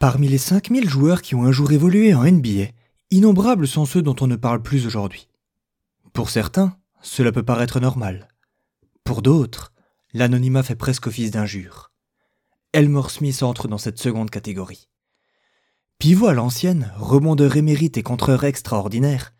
Parmi 0.00 0.28
les 0.28 0.38
5000 0.38 0.88
joueurs 0.88 1.20
qui 1.20 1.34
ont 1.34 1.44
un 1.44 1.52
jour 1.52 1.72
évolué 1.72 2.14
en 2.14 2.24
NBA, 2.24 2.68
innombrables 3.10 3.68
sont 3.68 3.84
ceux 3.84 4.00
dont 4.00 4.16
on 4.22 4.26
ne 4.26 4.36
parle 4.36 4.62
plus 4.62 4.86
aujourd'hui. 4.86 5.28
Pour 6.14 6.30
certains, 6.30 6.74
cela 7.02 7.32
peut 7.32 7.42
paraître 7.42 7.80
normal. 7.80 8.28
Pour 9.04 9.20
d'autres, 9.20 9.74
l'anonymat 10.14 10.62
fait 10.62 10.74
presque 10.74 11.08
office 11.08 11.32
d'injure. 11.32 11.92
Elmore 12.72 13.10
Smith 13.10 13.42
entre 13.42 13.68
dans 13.68 13.76
cette 13.76 13.98
seconde 13.98 14.30
catégorie. 14.30 14.88
Pivot 15.98 16.28
à 16.28 16.32
l'ancienne, 16.32 16.94
rebondeur 16.96 17.56
émérite 17.56 17.98
et 17.98 18.02
contreur 18.02 18.44
extraordinaire, 18.44 19.34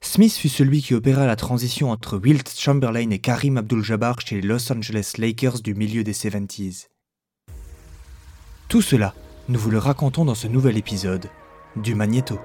Smith 0.00 0.34
fut 0.34 0.48
celui 0.48 0.82
qui 0.82 0.94
opéra 0.94 1.24
la 1.24 1.36
transition 1.36 1.92
entre 1.92 2.18
Wilt 2.18 2.52
Chamberlain 2.58 3.10
et 3.10 3.20
Karim 3.20 3.58
Abdul-Jabbar 3.58 4.20
chez 4.22 4.40
les 4.40 4.48
Los 4.48 4.72
Angeles 4.72 5.12
Lakers 5.18 5.60
du 5.60 5.76
milieu 5.76 6.02
des 6.02 6.14
70s. 6.14 6.88
Tout 8.66 8.82
cela, 8.82 9.14
nous 9.50 9.58
vous 9.58 9.70
le 9.70 9.78
racontons 9.78 10.24
dans 10.24 10.36
ce 10.36 10.46
nouvel 10.46 10.78
épisode 10.78 11.26
du 11.74 11.96
Magnéto. 11.96 12.38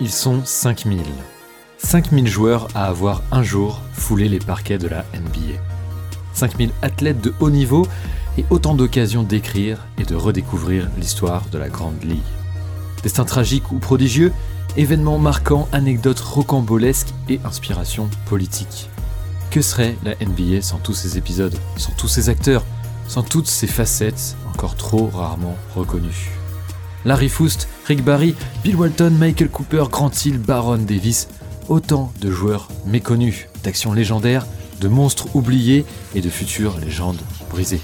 Ils 0.00 0.10
sont 0.10 0.44
5000. 0.44 1.02
5000 1.78 2.26
joueurs 2.26 2.66
à 2.74 2.86
avoir 2.86 3.22
un 3.30 3.44
jour 3.44 3.80
foulé 3.92 4.28
les 4.28 4.40
parquets 4.40 4.78
de 4.78 4.88
la 4.88 5.04
NBA. 5.14 5.60
5000 6.32 6.72
athlètes 6.82 7.20
de 7.20 7.32
haut 7.38 7.50
niveau 7.50 7.86
et 8.38 8.44
autant 8.50 8.74
d'occasions 8.74 9.22
d'écrire 9.22 9.86
et 9.98 10.04
de 10.04 10.16
redécouvrir 10.16 10.88
l'histoire 10.98 11.44
de 11.52 11.58
la 11.58 11.68
Grande 11.68 12.02
Ligue. 12.02 12.18
Destin 13.04 13.24
tragique 13.24 13.70
ou 13.70 13.78
prodigieux, 13.78 14.32
événements 14.76 15.18
marquants, 15.18 15.68
anecdotes 15.70 16.18
rocambolesques 16.18 17.14
et 17.28 17.38
inspirations 17.44 18.10
politiques. 18.26 18.90
Que 19.50 19.62
serait 19.62 19.96
la 20.04 20.14
NBA 20.14 20.60
sans 20.60 20.78
tous 20.78 20.92
ces 20.92 21.16
épisodes, 21.16 21.58
sans 21.76 21.92
tous 21.92 22.08
ces 22.08 22.28
acteurs, 22.28 22.64
sans 23.06 23.22
toutes 23.22 23.46
ces 23.46 23.66
facettes 23.66 24.36
encore 24.50 24.76
trop 24.76 25.08
rarement 25.08 25.56
reconnues? 25.74 26.30
Larry 27.06 27.30
Foust, 27.30 27.68
Rick 27.86 28.04
Barry, 28.04 28.34
Bill 28.62 28.76
Walton, 28.76 29.10
Michael 29.10 29.48
Cooper, 29.48 29.84
Grant 29.90 30.10
Hill, 30.24 30.38
Baron 30.38 30.78
Davis, 30.78 31.28
autant 31.68 32.12
de 32.20 32.30
joueurs 32.30 32.68
méconnus, 32.84 33.46
d'actions 33.64 33.94
légendaires, 33.94 34.46
de 34.80 34.88
monstres 34.88 35.34
oubliés 35.34 35.86
et 36.14 36.20
de 36.20 36.28
futures 36.28 36.78
légendes 36.78 37.20
brisées. 37.50 37.80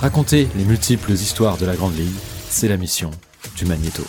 Raconter 0.00 0.48
les 0.56 0.64
multiples 0.64 1.12
histoires 1.12 1.58
de 1.58 1.66
la 1.66 1.76
Grande 1.76 1.96
Ligue, 1.96 2.08
c'est 2.48 2.68
la 2.68 2.78
mission 2.78 3.10
du 3.56 3.66
Magnéto. 3.66 4.02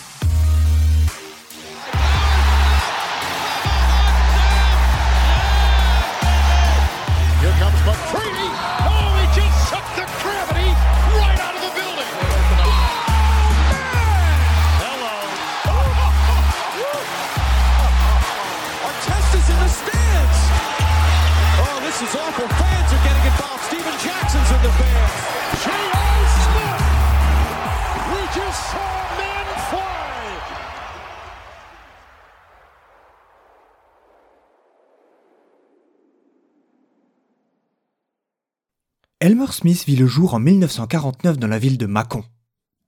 Elmer 39.22 39.52
Smith 39.52 39.84
vit 39.84 39.94
le 39.94 40.08
jour 40.08 40.34
en 40.34 40.40
1949 40.40 41.38
dans 41.38 41.46
la 41.46 41.60
ville 41.60 41.78
de 41.78 41.86
Mâcon. 41.86 42.24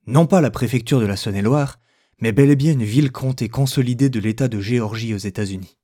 Non 0.09 0.27
pas 0.27 0.41
la 0.41 0.51
préfecture 0.51 0.99
de 0.99 1.07
la 1.07 1.17
Saône-et-Loire, 1.17 1.79
mais 2.19 2.33
bel 2.33 2.51
et 2.51 2.57
bien 2.57 2.73
une 2.73 2.83
ville 2.83 3.13
comptée 3.13 3.49
consolidée 3.49 4.11
de 4.11 4.19
l'État 4.19 4.49
de 4.49 4.59
Géorgie 4.59 5.15
aux 5.15 5.19
États-Unis. 5.19 5.79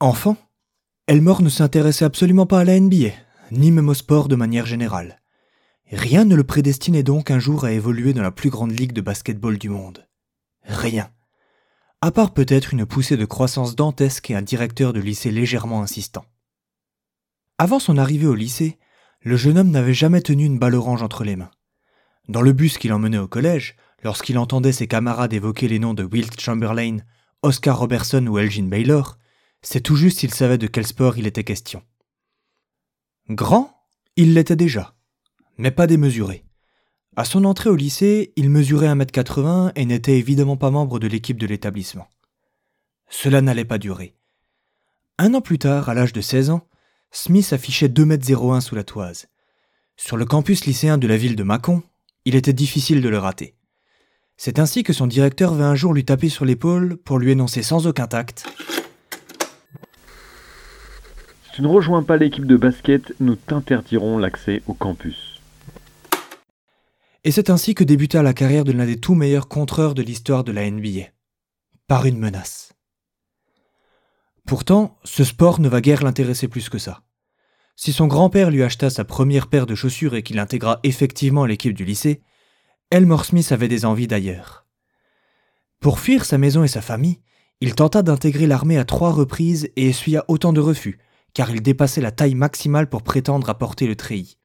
Enfant, 0.00 0.36
Elmore 1.06 1.42
ne 1.42 1.50
s'intéressait 1.50 2.04
absolument 2.04 2.46
pas 2.46 2.58
à 2.58 2.64
la 2.64 2.80
NBA, 2.80 3.10
ni 3.52 3.70
même 3.70 3.88
au 3.88 3.94
sport 3.94 4.26
de 4.26 4.34
manière 4.34 4.66
générale. 4.66 5.22
Rien 5.92 6.24
ne 6.24 6.34
le 6.34 6.42
prédestinait 6.42 7.04
donc 7.04 7.30
un 7.30 7.38
jour 7.38 7.64
à 7.64 7.70
évoluer 7.70 8.14
dans 8.14 8.22
la 8.22 8.32
plus 8.32 8.50
grande 8.50 8.76
ligue 8.76 8.92
de 8.92 9.02
basketball 9.02 9.56
du 9.56 9.68
monde. 9.68 10.08
Rien. 10.64 11.12
À 12.00 12.10
part 12.10 12.34
peut-être 12.34 12.74
une 12.74 12.86
poussée 12.86 13.16
de 13.16 13.24
croissance 13.24 13.76
dantesque 13.76 14.32
et 14.32 14.34
un 14.34 14.42
directeur 14.42 14.92
de 14.92 14.98
lycée 14.98 15.30
légèrement 15.30 15.80
insistant. 15.80 16.24
Avant 17.56 17.78
son 17.78 17.98
arrivée 17.98 18.26
au 18.26 18.34
lycée, 18.34 18.78
le 19.28 19.36
jeune 19.36 19.58
homme 19.58 19.70
n'avait 19.70 19.92
jamais 19.92 20.22
tenu 20.22 20.46
une 20.46 20.58
balle 20.58 20.74
orange 20.74 21.02
entre 21.02 21.22
les 21.22 21.36
mains. 21.36 21.50
Dans 22.30 22.40
le 22.40 22.54
bus 22.54 22.78
qui 22.78 22.88
l'emmenait 22.88 23.18
au 23.18 23.28
collège, 23.28 23.76
lorsqu'il 24.02 24.38
entendait 24.38 24.72
ses 24.72 24.86
camarades 24.86 25.34
évoquer 25.34 25.68
les 25.68 25.78
noms 25.78 25.92
de 25.92 26.02
Wilt 26.02 26.40
Chamberlain, 26.40 26.96
Oscar 27.42 27.78
Robertson 27.78 28.26
ou 28.26 28.38
Elgin 28.38 28.68
Baylor, 28.68 29.18
c'est 29.60 29.82
tout 29.82 29.96
juste 29.96 30.20
s'il 30.20 30.32
savait 30.32 30.56
de 30.56 30.66
quel 30.66 30.86
sport 30.86 31.18
il 31.18 31.26
était 31.26 31.44
question. 31.44 31.82
Grand, 33.28 33.70
il 34.16 34.32
l'était 34.32 34.56
déjà, 34.56 34.94
mais 35.58 35.72
pas 35.72 35.86
démesuré. 35.86 36.46
À 37.14 37.26
son 37.26 37.44
entrée 37.44 37.68
au 37.68 37.76
lycée, 37.76 38.32
il 38.36 38.48
mesurait 38.48 38.88
1m80 38.88 39.72
et 39.76 39.84
n'était 39.84 40.18
évidemment 40.18 40.56
pas 40.56 40.70
membre 40.70 40.98
de 40.98 41.06
l'équipe 41.06 41.38
de 41.38 41.46
l'établissement. 41.46 42.08
Cela 43.10 43.42
n'allait 43.42 43.66
pas 43.66 43.76
durer. 43.76 44.16
Un 45.18 45.34
an 45.34 45.42
plus 45.42 45.58
tard, 45.58 45.90
à 45.90 45.94
l'âge 45.94 46.14
de 46.14 46.22
16 46.22 46.48
ans, 46.48 46.66
Smith 47.10 47.52
affichait 47.52 47.88
2,01 47.88 48.56
m 48.56 48.60
sous 48.60 48.74
la 48.74 48.84
toise. 48.84 49.28
Sur 49.96 50.16
le 50.16 50.24
campus 50.24 50.66
lycéen 50.66 50.98
de 50.98 51.06
la 51.06 51.16
ville 51.16 51.36
de 51.36 51.42
Mâcon, 51.42 51.82
il 52.24 52.36
était 52.36 52.52
difficile 52.52 53.00
de 53.00 53.08
le 53.08 53.18
rater. 53.18 53.54
C'est 54.36 54.58
ainsi 54.58 54.84
que 54.84 54.92
son 54.92 55.06
directeur 55.06 55.54
vint 55.54 55.70
un 55.70 55.74
jour 55.74 55.92
lui 55.92 56.04
taper 56.04 56.28
sur 56.28 56.44
l'épaule 56.44 56.96
pour 56.96 57.18
lui 57.18 57.32
énoncer 57.32 57.62
sans 57.62 57.86
aucun 57.86 58.06
tact 58.06 58.46
Si 61.44 61.52
tu 61.54 61.62
ne 61.62 61.66
rejoins 61.66 62.04
pas 62.04 62.16
l'équipe 62.16 62.46
de 62.46 62.56
basket, 62.56 63.14
nous 63.18 63.34
t'interdirons 63.34 64.18
l'accès 64.18 64.62
au 64.68 64.74
campus. 64.74 65.40
Et 67.24 67.32
c'est 67.32 67.50
ainsi 67.50 67.74
que 67.74 67.82
débuta 67.82 68.22
la 68.22 68.32
carrière 68.32 68.64
de 68.64 68.72
l'un 68.72 68.86
des 68.86 69.00
tout 69.00 69.14
meilleurs 69.14 69.48
contreurs 69.48 69.94
de 69.94 70.02
l'histoire 70.02 70.44
de 70.44 70.52
la 70.52 70.70
NBA. 70.70 71.08
Par 71.88 72.06
une 72.06 72.18
menace. 72.18 72.77
Pourtant, 74.48 74.96
ce 75.04 75.24
sport 75.24 75.60
ne 75.60 75.68
va 75.68 75.82
guère 75.82 76.02
l'intéresser 76.02 76.48
plus 76.48 76.70
que 76.70 76.78
ça. 76.78 77.02
Si 77.76 77.92
son 77.92 78.06
grand-père 78.06 78.50
lui 78.50 78.62
acheta 78.62 78.88
sa 78.88 79.04
première 79.04 79.48
paire 79.48 79.66
de 79.66 79.74
chaussures 79.74 80.14
et 80.14 80.22
qu'il 80.22 80.38
intégra 80.38 80.80
effectivement 80.84 81.44
l'équipe 81.44 81.74
du 81.74 81.84
lycée, 81.84 82.22
Elmore 82.90 83.26
Smith 83.26 83.52
avait 83.52 83.68
des 83.68 83.84
envies 83.84 84.06
d'ailleurs. 84.06 84.64
Pour 85.80 86.00
fuir 86.00 86.24
sa 86.24 86.38
maison 86.38 86.64
et 86.64 86.68
sa 86.68 86.80
famille, 86.80 87.20
il 87.60 87.74
tenta 87.74 88.02
d'intégrer 88.02 88.46
l'armée 88.46 88.78
à 88.78 88.86
trois 88.86 89.12
reprises 89.12 89.68
et 89.76 89.90
essuya 89.90 90.24
autant 90.28 90.54
de 90.54 90.60
refus, 90.60 90.98
car 91.34 91.50
il 91.50 91.60
dépassait 91.60 92.00
la 92.00 92.10
taille 92.10 92.34
maximale 92.34 92.88
pour 92.88 93.02
prétendre 93.02 93.50
à 93.50 93.58
porter 93.58 93.86
le 93.86 93.96
treillis. 93.96 94.38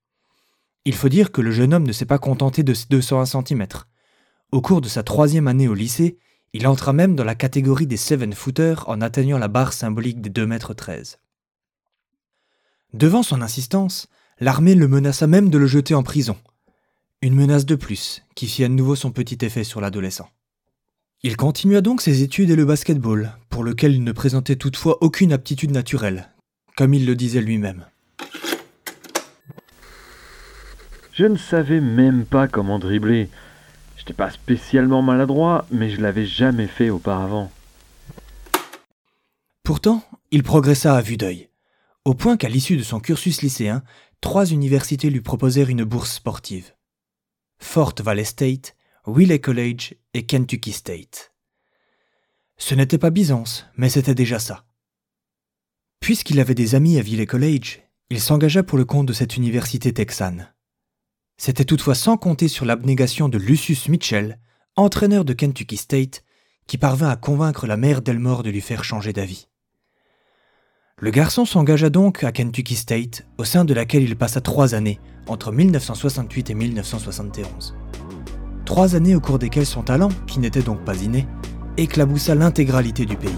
Il 0.84 0.96
faut 0.96 1.08
dire 1.08 1.32
que 1.32 1.40
le 1.40 1.52
jeune 1.52 1.74
homme 1.74 1.88
ne 1.88 1.94
s'est 1.94 2.06
pas 2.06 2.20
contenté 2.20 2.64
de 2.64 2.74
ses 2.74 2.88
201 2.90 3.26
cm. 3.26 3.66
Au 4.52 4.60
cours 4.60 4.82
de 4.82 4.90
sa 4.90 5.02
troisième 5.02 5.48
année 5.48 5.70
au 5.70 5.74
lycée, 5.74 6.18
il 6.54 6.68
entra 6.68 6.94
même 6.94 7.16
dans 7.16 7.24
la 7.24 7.36
catégorie 7.36 7.88
des 7.88 7.98
seven-footers 7.98 8.88
en 8.88 9.02
atteignant 9.02 9.40
la 9.40 9.48
barre 9.48 9.74
symbolique 9.74 10.22
des 10.22 10.30
2 10.30 10.46
mètres 10.46 10.74
13. 10.74 11.18
Devant 12.94 13.24
son 13.24 13.42
insistance, 13.42 14.08
l'armée 14.40 14.76
le 14.76 14.88
menaça 14.88 15.26
même 15.26 15.50
de 15.50 15.58
le 15.58 15.66
jeter 15.66 15.96
en 15.96 16.04
prison. 16.04 16.38
Une 17.24 17.36
menace 17.36 17.66
de 17.66 17.76
plus, 17.76 18.24
qui 18.36 18.48
fit 18.48 18.64
à 18.64 18.70
nouveau 18.70 18.96
son 18.96 19.12
petit 19.12 19.44
effet 19.44 19.64
sur 19.64 19.82
l'adolescent. 19.82 20.30
Il 21.24 21.38
continua 21.38 21.82
donc 21.82 22.02
ses 22.02 22.22
études 22.22 22.52
et 22.52 22.56
le 22.56 22.66
basketball, 22.66 23.32
pour 23.50 23.64
lequel 23.64 23.96
il 23.96 24.04
ne 24.04 24.12
présentait 24.12 24.58
toutefois 24.58 24.98
aucune 25.02 25.34
aptitude 25.34 25.72
naturelle, 25.72 26.30
comme 26.76 26.94
il 26.94 27.06
le 27.06 27.16
disait 27.16 27.42
lui-même. 27.42 27.86
Je 31.14 31.26
ne 31.26 31.38
savais 31.38 31.80
même 31.80 32.26
pas 32.26 32.48
comment 32.48 32.78
dribbler. 32.78 33.30
J'étais 34.04 34.14
pas 34.16 34.32
spécialement 34.32 35.02
maladroit, 35.02 35.66
mais 35.72 35.90
je 35.90 36.02
l'avais 36.02 36.26
jamais 36.26 36.68
fait 36.68 36.90
auparavant. 36.90 37.50
Pourtant, 39.64 40.04
il 40.30 40.44
progressa 40.44 40.98
à 40.98 41.02
vue 41.02 41.16
d'œil, 41.16 41.48
au 42.04 42.14
point 42.14 42.36
qu'à 42.36 42.50
l'issue 42.50 42.76
de 42.76 42.84
son 42.84 43.00
cursus 43.00 43.42
lycéen, 43.42 43.82
trois 44.20 44.52
universités 44.52 45.10
lui 45.10 45.22
proposèrent 45.22 45.70
une 45.70 45.86
bourse 45.86 46.16
sportive. 46.16 46.74
Fort 47.60 47.94
Valley 48.04 48.26
State, 48.26 48.76
Wiley 49.08 49.40
College 49.40 49.96
et 50.14 50.26
Kentucky 50.26 50.74
State. 50.74 51.32
Ce 52.58 52.76
n'était 52.76 52.98
pas 52.98 53.10
Byzance, 53.10 53.68
mais 53.78 53.88
c'était 53.88 54.16
déjà 54.16 54.38
ça. 54.38 54.66
Puisqu'il 56.02 56.42
avait 56.42 56.56
des 56.56 56.76
amis 56.76 57.00
à 57.00 57.04
Wiley 57.04 57.26
College, 57.26 57.80
il 58.10 58.20
s'engagea 58.20 58.64
pour 58.64 58.78
le 58.78 58.84
compte 58.84 59.06
de 59.06 59.14
cette 59.14 59.38
université 59.38 59.94
texane. 59.94 60.54
C'était 61.46 61.66
toutefois 61.66 61.94
sans 61.94 62.16
compter 62.16 62.48
sur 62.48 62.64
l'abnégation 62.64 63.28
de 63.28 63.38
Lucius 63.38 63.90
Mitchell, 63.90 64.40
entraîneur 64.78 65.26
de 65.26 65.34
Kentucky 65.34 65.76
State, 65.76 66.24
qui 66.68 66.78
parvint 66.78 67.10
à 67.10 67.18
convaincre 67.18 67.68
la 67.68 67.76
mère 67.76 68.02
d'Elmore 68.02 68.44
de 68.44 68.50
lui 68.50 68.62
faire 68.62 68.86
changer 68.86 69.12
d'avis. 69.12 69.50
Le 71.00 71.12
garçon 71.12 71.44
s'engagea 71.44 71.90
donc 71.90 72.24
à 72.24 72.32
Kentucky 72.32 72.76
State, 72.76 73.28
au 73.38 73.44
sein 73.44 73.66
de 73.66 73.74
laquelle 73.74 74.04
il 74.04 74.16
passa 74.16 74.40
trois 74.40 74.74
années, 74.74 75.02
entre 75.28 75.52
1968 75.52 76.52
et 76.52 76.54
1971. 76.54 77.76
Trois 78.64 78.96
années 78.96 79.14
au 79.14 79.20
cours 79.20 79.38
desquelles 79.38 79.66
son 79.66 79.84
talent, 79.84 80.12
qui 80.28 80.40
n'était 80.40 80.62
donc 80.62 80.86
pas 80.86 80.96
inné, 80.96 81.28
éclaboussa 81.76 82.36
l'intégralité 82.36 83.06
du 83.06 83.18
pays. 83.18 83.36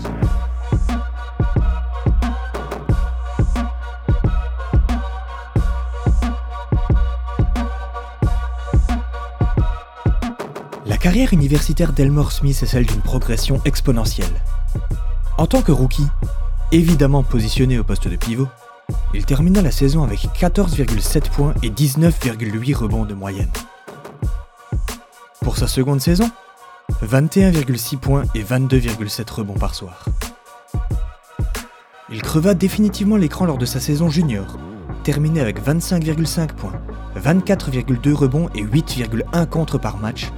Carrière 11.06 11.34
universitaire 11.34 11.94
d'Elmore 11.94 12.31
Smith 12.31 12.63
est 12.63 12.66
celle 12.66 12.88
d'une 12.88 13.00
progression 13.00 13.62
exponentielle. 13.63 14.42
En 15.38 15.46
tant 15.46 15.62
que 15.62 15.72
rookie, 15.72 16.07
évidemment 16.72 17.22
positionné 17.22 17.78
au 17.78 17.84
poste 17.84 18.07
de 18.07 18.16
pivot, 18.16 18.48
il 19.13 19.24
termina 19.24 19.62
la 19.62 19.69
saison 19.69 20.04
avec 20.04 20.22
14,7 20.22 21.30
points 21.30 21.54
et 21.62 21.69
19,8 21.69 22.74
rebonds 22.74 23.06
de 23.06 23.13
moyenne. 23.13 23.52
Pour 25.42 25.57
sa 25.57 25.68
seconde 25.68 26.02
saison, 26.02 26.28
21,6 27.04 27.98
points 27.98 28.24
et 28.34 28.42
22,7 28.42 29.31
rebonds 29.31 29.60
par 29.60 29.75
soir. 29.75 30.06
Il 32.10 32.24
creva 32.24 32.56
définitivement 32.56 33.18
l'écran 33.18 33.46
lors 33.46 33.60
de 33.60 33.68
sa 33.68 33.80
saison 33.80 34.10
junior, 34.10 34.58
terminé 35.04 35.40
avec 35.40 35.63
25,5 35.63 36.54
points, 36.54 36.81
24,2 37.16 38.12
rebonds 38.12 38.50
et 38.56 38.63
8,1 38.63 39.46
contre 39.46 39.78
par 39.78 39.98
match, 39.98 40.31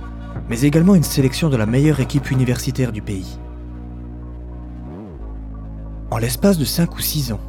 mais 0.50 0.62
également 0.62 0.96
une 0.96 1.04
sélection 1.04 1.50
de 1.50 1.58
la 1.58 1.66
meilleure 1.66 2.00
équipe 2.00 2.32
universitaire 2.32 2.92
du 2.92 3.02
pays. 3.02 3.40
En 6.10 6.18
l'espace 6.18 6.58
de 6.58 6.66
5 6.66 6.96
ou 6.96 7.02
6 7.02 7.34
ans, 7.34 7.40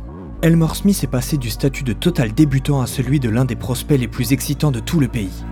Elmore 0.42 0.76
Smith 0.76 1.02
est 1.02 1.08
passé 1.08 1.36
du 1.36 1.50
statut 1.50 1.84
de 1.84 1.92
total 1.92 2.32
débutant 2.32 2.80
à 2.80 2.86
celui 2.86 3.20
de 3.20 3.28
l'un 3.28 3.44
des 3.44 3.56
prospects 3.56 3.98
les 3.98 4.08
plus 4.08 4.32
excitants 4.32 4.70
de 4.70 4.80
tout 4.80 5.00
le 5.00 5.08
pays. 5.08 5.44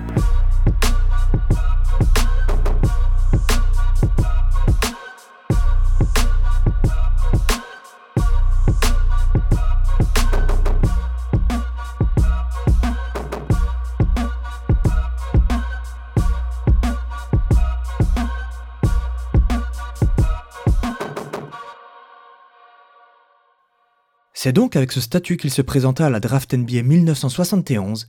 C'est 24.46 24.52
donc 24.52 24.76
avec 24.76 24.92
ce 24.92 25.00
statut 25.00 25.36
qu'il 25.36 25.50
se 25.50 25.60
présenta 25.60 26.06
à 26.06 26.08
la 26.08 26.20
draft 26.20 26.54
NBA 26.54 26.84
1971, 26.84 28.08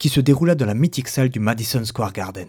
qui 0.00 0.08
se 0.08 0.18
déroula 0.18 0.56
dans 0.56 0.66
la 0.66 0.74
mythique 0.74 1.06
salle 1.06 1.28
du 1.28 1.38
Madison 1.38 1.84
Square 1.84 2.12
Garden. 2.12 2.48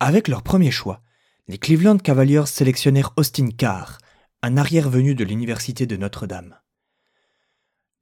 Avec 0.00 0.26
leur 0.26 0.42
premier 0.42 0.70
choix, 0.70 1.02
les 1.46 1.58
Cleveland 1.58 1.98
Cavaliers 1.98 2.46
sélectionnèrent 2.46 3.12
Austin 3.18 3.50
Carr, 3.50 3.98
un 4.40 4.56
arrière 4.56 4.88
venu 4.88 5.14
de 5.14 5.24
l'Université 5.24 5.84
de 5.84 5.94
Notre-Dame. 5.98 6.54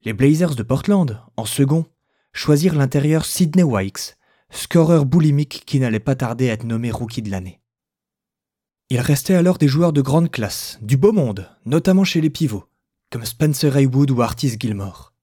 Les 0.05 0.13
Blazers 0.13 0.55
de 0.55 0.63
Portland, 0.63 1.21
en 1.35 1.45
second, 1.45 1.85
choisirent 2.31 2.75
l'intérieur 2.75 3.25
Sidney 3.25 3.63
Wikes, 3.63 4.15
scoreur 4.49 5.05
boulimique 5.05 5.63
qui 5.65 5.77
n'allait 5.77 5.99
pas 5.99 6.15
tarder 6.15 6.49
à 6.49 6.53
être 6.53 6.63
nommé 6.63 6.89
rookie 6.89 7.21
de 7.21 7.31
l'année. 7.31 7.59
Il 8.89 9.01
restait 9.01 9.35
alors 9.35 9.57
des 9.57 9.67
joueurs 9.67 9.91
de 9.91 10.01
grande 10.01 10.31
classe, 10.31 10.79
du 10.81 10.95
beau 10.95 11.11
monde, 11.11 11.49
notamment 11.65 12.05
chez 12.05 12.21
les 12.21 12.29
pivots, 12.29 12.69
comme 13.15 13.23
Spencer 13.23 13.77
Haywood 13.77 14.11
ou 14.11 14.21
Artis 14.21 14.57
Gilmore. 14.59 15.13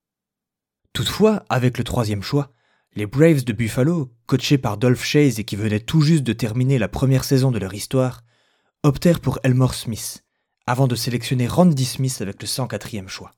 Toutefois, 0.94 1.44
avec 1.50 1.76
le 1.76 1.84
troisième 1.84 2.22
choix, 2.22 2.54
les 2.96 3.04
Braves 3.04 3.44
de 3.44 3.52
Buffalo, 3.52 4.14
coachés 4.24 4.56
par 4.56 4.78
Dolph 4.78 5.04
Chase 5.04 5.38
et 5.38 5.44
qui 5.44 5.56
venaient 5.56 5.78
tout 5.78 6.00
juste 6.00 6.22
de 6.22 6.32
terminer 6.32 6.78
la 6.78 6.88
première 6.88 7.22
saison 7.22 7.50
de 7.50 7.58
leur 7.58 7.74
histoire, 7.74 8.22
optèrent 8.82 9.20
pour 9.20 9.40
Elmore 9.42 9.74
Smith, 9.74 10.24
avant 10.66 10.86
de 10.86 10.94
sélectionner 10.94 11.46
Randy 11.46 11.84
Smith 11.84 12.16
avec 12.22 12.40
le 12.40 12.48
104e 12.48 13.08
choix. 13.08 13.32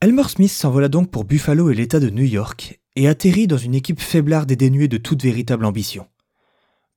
Elmore 0.00 0.30
Smith 0.30 0.50
s'envola 0.50 0.88
donc 0.88 1.12
pour 1.12 1.22
Buffalo 1.22 1.70
et 1.70 1.74
l'État 1.76 2.00
de 2.00 2.10
New 2.10 2.24
York 2.24 2.80
et 2.96 3.06
atterrit 3.06 3.46
dans 3.46 3.58
une 3.58 3.76
équipe 3.76 4.00
faiblarde 4.00 4.50
et 4.50 4.56
dénuée 4.56 4.88
de 4.88 4.98
toute 4.98 5.22
véritable 5.22 5.66
ambition. 5.66 6.08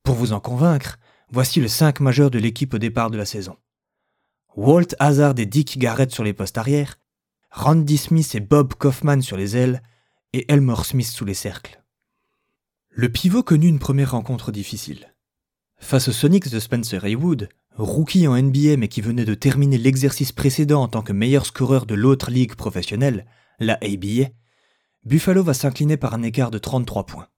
Pour 0.02 0.16
vous 0.16 0.34
en 0.34 0.40
convaincre, 0.40 0.98
voici 1.30 1.60
le 1.60 1.68
5 1.68 2.00
majeur 2.00 2.32
de 2.32 2.40
l'équipe 2.40 2.74
au 2.74 2.80
départ 2.80 3.12
de 3.12 3.18
la 3.18 3.26
saison. 3.26 3.56
Walt 4.62 4.94
Hazard 5.00 5.36
et 5.38 5.46
Dick 5.46 5.78
Garrett 5.78 6.12
sur 6.12 6.26
les 6.26 6.34
postes 6.34 6.58
arrière, 6.58 7.00
Randy 7.50 7.96
Smith 7.96 8.36
et 8.36 8.42
Bob 8.42 8.74
Kaufman 8.74 9.22
sur 9.22 9.38
les 9.38 9.56
ailes, 9.56 9.82
et 10.34 10.52
Elmore 10.52 10.86
Smith 10.86 11.08
sous 11.08 11.24
les 11.24 11.34
cercles. 11.34 11.82
Le 12.90 13.08
pivot 13.08 13.42
connut 13.42 13.70
une 13.70 13.80
première 13.80 14.12
rencontre 14.12 14.52
difficile. 14.52 15.16
Face 15.78 16.10
aux 16.10 16.12
Sonics 16.12 16.50
de 16.50 16.60
Spencer 16.60 17.06
Haywood, 17.06 17.48
rookie 17.78 18.28
en 18.28 18.36
NBA 18.36 18.76
mais 18.76 18.90
qui 18.90 19.00
venait 19.00 19.24
de 19.24 19.34
terminer 19.34 19.78
l'exercice 19.78 20.34
précédent 20.34 20.82
en 20.84 20.90
tant 20.90 21.04
que 21.04 21.14
meilleur 21.14 21.46
scoreur 21.46 21.86
de 21.86 21.96
l'autre 21.96 22.30
ligue 22.30 22.56
professionnelle, 22.56 23.26
la 23.60 23.76
ABA, 23.76 24.28
Buffalo 25.06 25.42
va 25.42 25.54
s'incliner 25.54 25.96
par 25.96 26.14
un 26.14 26.22
écart 26.22 26.52
de 26.52 26.58
33 26.58 27.06
points. 27.06 27.30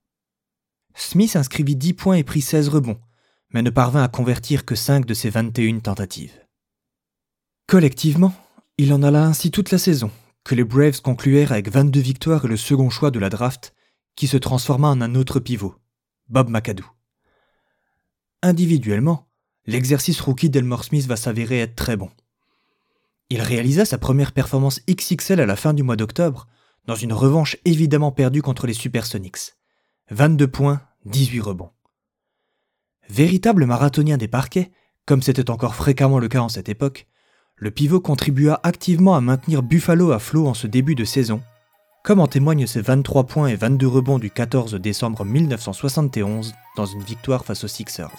Smith 0.96 1.36
inscrivit 1.36 1.76
10 1.76 1.94
points 1.94 2.16
et 2.16 2.24
prit 2.24 2.42
16 2.42 2.70
rebonds, 2.70 3.00
mais 3.52 3.62
ne 3.62 3.70
parvint 3.70 4.02
à 4.02 4.08
convertir 4.08 4.66
que 4.66 4.74
5 4.74 5.06
de 5.06 5.14
ses 5.14 5.30
21 5.30 5.82
tentatives. 5.82 6.42
Collectivement, 7.68 8.34
il 8.78 8.94
en 8.94 9.04
alla 9.04 9.24
ainsi 9.24 9.52
toute 9.52 9.72
la 9.72 9.78
saison, 9.78 10.12
que 10.44 10.56
les 10.56 10.64
Braves 10.64 11.02
concluèrent 11.02 11.52
avec 11.52 11.70
22 11.70 12.00
victoires 12.00 12.46
et 12.46 12.48
le 12.48 12.58
second 12.58 12.90
choix 12.90 13.12
de 13.12 13.20
la 13.20 13.30
draft, 13.30 13.74
qui 14.16 14.28
se 14.28 14.38
transforma 14.38 14.90
en 14.90 15.02
un 15.02 15.16
autre 15.16 15.40
pivot, 15.40 15.76
Bob 16.28 16.50
McAdoo. 16.50 16.86
Individuellement, 18.42 19.28
l'exercice 19.66 20.20
rookie 20.20 20.50
d'Elmore 20.50 20.84
Smith 20.84 21.06
va 21.06 21.16
s'avérer 21.16 21.60
être 21.60 21.76
très 21.76 21.96
bon. 21.96 22.10
Il 23.30 23.42
réalisa 23.42 23.86
sa 23.86 23.98
première 23.98 24.32
performance 24.32 24.82
XXL 24.90 25.40
à 25.40 25.46
la 25.46 25.56
fin 25.56 25.74
du 25.74 25.84
mois 25.84 25.96
d'octobre, 25.96 26.48
dans 26.86 26.96
une 26.96 27.14
revanche 27.14 27.58
évidemment 27.64 28.12
perdue 28.12 28.42
contre 28.42 28.68
les 28.68 28.74
Supersonics. 28.74 29.54
22 30.10 30.48
points, 30.48 30.82
18 31.06 31.40
rebonds. 31.40 31.72
Véritable 33.10 33.66
marathonien 33.66 34.18
des 34.18 34.28
parquets, 34.28 34.72
comme 35.06 35.22
c'était 35.22 35.50
encore 35.50 35.76
fréquemment 35.76 36.20
le 36.20 36.28
cas 36.28 36.42
en 36.42 36.50
cette 36.50 36.70
époque, 36.70 37.08
le 37.62 37.70
pivot 37.70 38.00
contribua 38.00 38.60
activement 38.64 39.16
à 39.16 39.22
maintenir 39.22 39.62
Buffalo 39.62 40.12
à 40.12 40.18
flot 40.18 40.48
en 40.48 40.56
ce 40.56 40.66
début 40.66 40.96
de 40.96 41.06
saison, 41.06 41.44
comme 42.04 42.20
en 42.20 42.26
témoignent 42.26 42.66
ses 42.66 42.82
23 42.82 43.26
points 43.26 43.48
et 43.50 43.56
22 43.56 43.88
rebonds 43.88 44.18
du 44.18 44.32
14 44.32 44.74
décembre 44.74 45.24
1971 45.24 46.56
dans 46.76 46.88
une 46.88 47.04
victoire 47.04 47.46
face 47.46 47.64
aux 47.64 47.68
Sixers. 47.68 48.10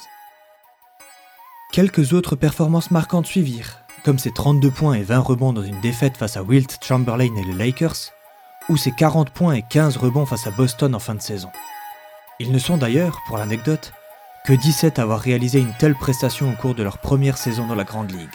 Quelques 1.73 2.13
autres 2.13 2.37
performances 2.37 2.93
marquantes 2.93 3.27
suivirent, 3.27 3.79
comme 4.05 4.21
ses 4.21 4.31
32 4.31 4.71
points 4.71 4.95
et 4.95 5.03
20 5.03 5.19
rebonds 5.19 5.53
dans 5.53 5.65
une 5.65 5.81
défaite 5.81 6.17
face 6.17 6.37
à 6.37 6.45
Wilt 6.45 6.79
Chamberlain 6.81 7.35
et 7.35 7.45
les 7.45 7.53
Lakers, 7.53 8.13
ou 8.69 8.77
ses 8.77 8.93
40 8.93 9.31
points 9.31 9.55
et 9.55 9.65
15 9.69 9.97
rebonds 9.97 10.27
face 10.27 10.47
à 10.47 10.53
Boston 10.53 10.95
en 10.95 11.01
fin 11.01 11.17
de 11.17 11.21
saison. 11.21 11.51
Ils 12.39 12.53
ne 12.53 12.61
sont 12.61 12.77
d'ailleurs, 12.77 13.19
pour 13.27 13.39
l'anecdote, 13.39 13.93
que 14.45 14.53
17 14.53 15.01
à 15.01 15.03
avoir 15.03 15.19
réalisé 15.19 15.59
une 15.59 15.75
telle 15.81 15.97
prestation 15.97 16.49
au 16.49 16.55
cours 16.55 16.77
de 16.77 16.85
leur 16.85 16.99
première 16.99 17.39
saison 17.39 17.67
dans 17.67 17.75
la 17.75 17.83
Grande 17.83 18.13
Ligue. 18.13 18.31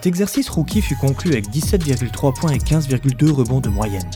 Cet 0.00 0.06
exercice 0.06 0.48
rookie 0.48 0.80
fut 0.80 0.96
conclu 0.96 1.32
avec 1.32 1.50
17,3 1.50 2.32
points 2.32 2.52
et 2.52 2.58
15,2 2.58 3.32
rebonds 3.32 3.60
de 3.60 3.68
moyenne. 3.68 4.10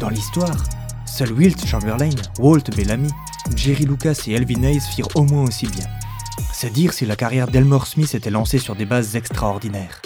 Dans 0.00 0.08
l'histoire, 0.08 0.64
seuls 1.06 1.30
Wilt 1.30 1.64
Chamberlain, 1.64 2.10
Walt 2.40 2.64
Bellamy, 2.76 3.10
Jerry 3.54 3.84
Lucas 3.84 4.24
et 4.26 4.32
Elvin 4.32 4.64
Hayes 4.64 4.80
firent 4.80 5.06
au 5.14 5.22
moins 5.22 5.44
aussi 5.44 5.68
bien. 5.68 5.84
C'est 6.52 6.72
dire 6.72 6.92
si 6.92 7.06
la 7.06 7.14
carrière 7.14 7.46
d'Elmore 7.46 7.86
Smith 7.86 8.16
était 8.16 8.30
lancée 8.30 8.58
sur 8.58 8.74
des 8.74 8.84
bases 8.84 9.14
extraordinaires. 9.14 10.02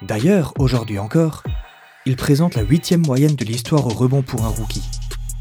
D'ailleurs, 0.00 0.54
aujourd'hui 0.60 1.00
encore, 1.00 1.42
il 2.06 2.14
présente 2.14 2.54
la 2.54 2.62
huitième 2.62 3.04
moyenne 3.04 3.34
de 3.34 3.44
l'histoire 3.44 3.84
au 3.84 3.90
rebond 3.90 4.22
pour 4.22 4.44
un 4.44 4.48
rookie. 4.50 4.88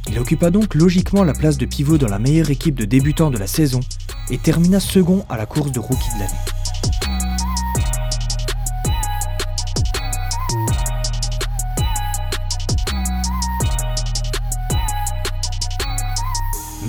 Il 0.07 0.17
occupa 0.17 0.49
donc 0.49 0.73
logiquement 0.73 1.23
la 1.23 1.33
place 1.33 1.59
de 1.59 1.67
pivot 1.67 1.99
dans 1.99 2.09
la 2.09 2.17
meilleure 2.17 2.49
équipe 2.49 2.73
de 2.73 2.85
débutants 2.85 3.29
de 3.29 3.37
la 3.37 3.45
saison 3.45 3.81
et 4.31 4.39
termina 4.39 4.79
second 4.79 5.27
à 5.29 5.37
la 5.37 5.45
course 5.45 5.71
de 5.71 5.79
rookie 5.79 6.09
de 6.15 6.21
l'année. 6.21 6.58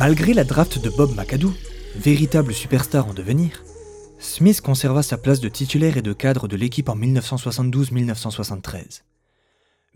Malgré 0.00 0.33
la 0.33 0.45
draft 0.45 0.78
de 0.78 0.88
Bob 0.88 1.14
McAdoo, 1.14 1.52
véritable 1.95 2.54
superstar 2.54 3.07
en 3.07 3.12
devenir, 3.12 3.62
Smith 4.19 4.62
conserva 4.62 5.02
sa 5.02 5.19
place 5.19 5.40
de 5.40 5.50
titulaire 5.50 5.99
et 5.99 6.02
de 6.02 6.14
cadre 6.14 6.49
de 6.49 6.57
l'équipe 6.57 6.88
en 6.88 6.97
1972-1973. 6.97 9.02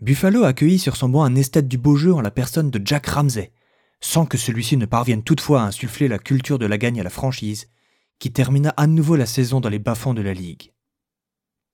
Buffalo 0.01 0.43
accueillit 0.43 0.77
sur 0.77 0.95
son 0.95 1.09
banc 1.09 1.23
un 1.23 1.33
esthète 1.33 1.67
du 1.67 1.79
beau 1.79 1.95
jeu 1.95 2.13
en 2.13 2.21
la 2.21 2.29
personne 2.29 2.69
de 2.69 2.79
Jack 2.85 3.07
Ramsey, 3.07 3.51
sans 3.99 4.27
que 4.27 4.37
celui-ci 4.37 4.77
ne 4.77 4.85
parvienne 4.85 5.23
toutefois 5.23 5.63
à 5.63 5.65
insuffler 5.65 6.07
la 6.07 6.19
culture 6.19 6.59
de 6.59 6.67
la 6.67 6.77
gagne 6.77 6.99
à 6.99 7.03
la 7.03 7.09
franchise, 7.09 7.71
qui 8.19 8.31
termina 8.31 8.75
à 8.77 8.85
nouveau 8.85 9.15
la 9.15 9.25
saison 9.25 9.59
dans 9.59 9.69
les 9.69 9.79
bas-fonds 9.79 10.13
de 10.13 10.21
la 10.21 10.35
ligue. 10.35 10.71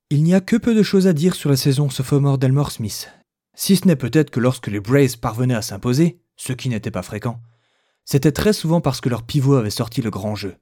Il 0.09 0.23
n'y 0.23 0.35
a 0.35 0.39
que 0.39 0.55
peu 0.55 0.73
de 0.73 0.83
choses 0.83 1.07
à 1.07 1.11
dire 1.11 1.35
sur 1.35 1.50
la 1.50 1.57
saison 1.57 1.89
sophomore 1.89 2.38
d'Elmore 2.38 2.71
Smith, 2.71 3.11
si 3.55 3.75
ce 3.75 3.89
n'est 3.89 3.97
peut-être 3.97 4.31
que 4.31 4.39
lorsque 4.39 4.67
les 4.67 4.79
Braves 4.79 5.17
parvenaient 5.17 5.53
à 5.53 5.61
s'imposer, 5.61 6.21
ce 6.38 6.53
qui 6.53 6.69
n'était 6.69 6.91
pas 6.91 7.03
fréquent, 7.03 7.41
c'était 8.05 8.31
très 8.31 8.53
souvent 8.53 8.81
parce 8.81 9.01
que 9.01 9.10
leur 9.10 9.24
pivot 9.24 9.55
avait 9.55 9.70
sorti 9.70 10.01
le 10.01 10.10
grand 10.10 10.36
jeu. 10.36 10.55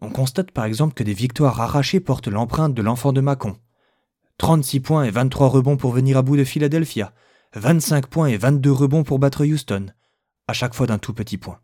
On 0.00 0.10
constate 0.10 0.50
par 0.50 0.64
exemple 0.64 0.94
que 0.94 1.04
des 1.04 1.14
victoires 1.14 1.60
arrachées 1.60 2.00
portent 2.00 2.28
l'empreinte 2.28 2.74
de 2.74 2.82
l'enfant 2.82 3.12
de 3.12 3.20
Macon. 3.20 3.56
36 4.38 4.80
points 4.80 5.04
et 5.04 5.10
23 5.10 5.48
rebonds 5.48 5.76
pour 5.76 5.92
venir 5.92 6.16
à 6.16 6.22
bout 6.22 6.36
de 6.36 6.44
Philadelphia, 6.44 7.12
25 7.54 8.06
points 8.06 8.28
et 8.28 8.36
22 8.36 8.72
rebonds 8.72 9.04
pour 9.04 9.18
battre 9.18 9.44
Houston, 9.44 9.86
à 10.48 10.52
chaque 10.52 10.74
fois 10.74 10.86
d'un 10.86 10.98
tout 10.98 11.12
petit 11.12 11.38
point. 11.38 11.60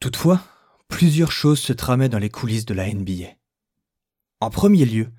Toutefois, 0.00 0.40
plusieurs 0.88 1.32
choses 1.32 1.58
se 1.58 1.72
tramaient 1.72 2.08
dans 2.08 2.18
les 2.18 2.30
coulisses 2.30 2.66
de 2.66 2.74
la 2.74 2.92
NBA. 2.92 3.30
En 4.40 4.50
premier 4.50 4.84
lieu, 4.84 5.10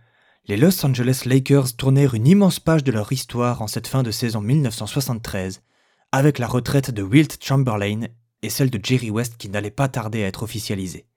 les 0.47 0.57
Los 0.57 0.85
Angeles 0.85 1.23
Lakers 1.25 1.75
tournèrent 1.75 2.13
une 2.13 2.27
immense 2.27 2.59
page 2.59 2.83
de 2.83 2.91
leur 2.91 3.11
histoire 3.11 3.63
en 3.63 3.67
cette 3.67 3.87
fin 3.87 4.03
de 4.03 4.11
saison 4.11 4.41
1973, 4.41 5.63
avec 6.15 6.39
la 6.39 6.47
retraite 6.47 6.91
de 6.91 7.03
Wilt 7.03 7.43
Chamberlain 7.43 8.07
et 8.41 8.49
celle 8.49 8.69
de 8.69 8.79
Jerry 8.81 9.09
West 9.09 9.35
qui 9.37 9.49
n'allait 9.49 9.69
pas 9.69 9.89
tarder 9.89 10.23
à 10.23 10.27
être 10.27 10.43
officialisée. 10.43 11.07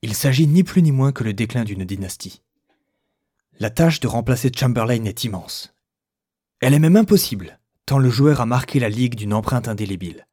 Il 0.00 0.14
s'agit 0.14 0.46
ni 0.46 0.64
plus 0.64 0.80
ni 0.80 0.90
moins 0.90 1.12
que 1.12 1.22
le 1.22 1.34
déclin 1.34 1.64
d'une 1.64 1.84
dynastie. 1.84 2.42
La 3.60 3.68
tâche 3.68 4.00
de 4.00 4.06
remplacer 4.06 4.50
Chamberlain 4.56 5.04
est 5.04 5.24
immense. 5.24 5.74
Elle 6.60 6.72
est 6.72 6.78
même 6.78 6.96
impossible, 6.96 7.60
tant 7.84 7.98
le 7.98 8.08
joueur 8.08 8.40
a 8.40 8.46
marqué 8.46 8.80
la 8.80 8.88
ligue 8.88 9.16
d'une 9.16 9.34
empreinte 9.34 9.68
indélébile. 9.68 10.26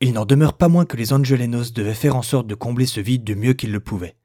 Il 0.00 0.14
n'en 0.14 0.24
demeure 0.24 0.56
pas 0.56 0.68
moins 0.68 0.86
que 0.86 0.96
les 0.96 1.12
Angelenos 1.12 1.74
devaient 1.74 1.92
faire 1.92 2.16
en 2.16 2.22
sorte 2.22 2.46
de 2.46 2.54
combler 2.54 2.86
ce 2.86 3.00
vide 3.00 3.24
du 3.24 3.36
mieux 3.36 3.52
qu'ils 3.52 3.72
le 3.72 3.80
pouvaient. 3.80 4.16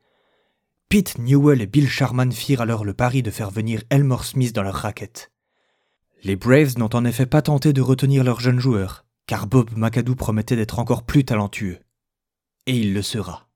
Pete 0.88 1.18
Newell 1.18 1.62
et 1.62 1.68
Bill 1.68 1.90
Sharman 1.90 2.32
firent 2.32 2.62
alors 2.62 2.86
le 2.86 2.94
pari 2.94 3.24
de 3.24 3.32
faire 3.32 3.52
venir 3.52 3.84
Elmore 3.90 4.24
Smith 4.24 4.56
dans 4.56 4.64
leur 4.64 4.76
raquette. 4.76 5.31
Les 6.24 6.36
Braves 6.36 6.78
n'ont 6.78 6.94
en 6.94 7.04
effet 7.04 7.26
pas 7.26 7.42
tenté 7.42 7.74
de 7.74 7.82
retenir 7.82 8.24
leur 8.24 8.40
jeune 8.40 8.60
joueur, 8.60 9.06
car 9.26 9.48
Bob 9.48 9.72
McAdoo 9.76 10.14
promettait 10.16 10.56
d'être 10.56 10.78
encore 10.78 11.02
plus 11.04 11.26
talentueux. 11.26 11.80
Et 12.68 12.78
il 12.78 12.94
le 12.94 13.02
sera. 13.02 13.50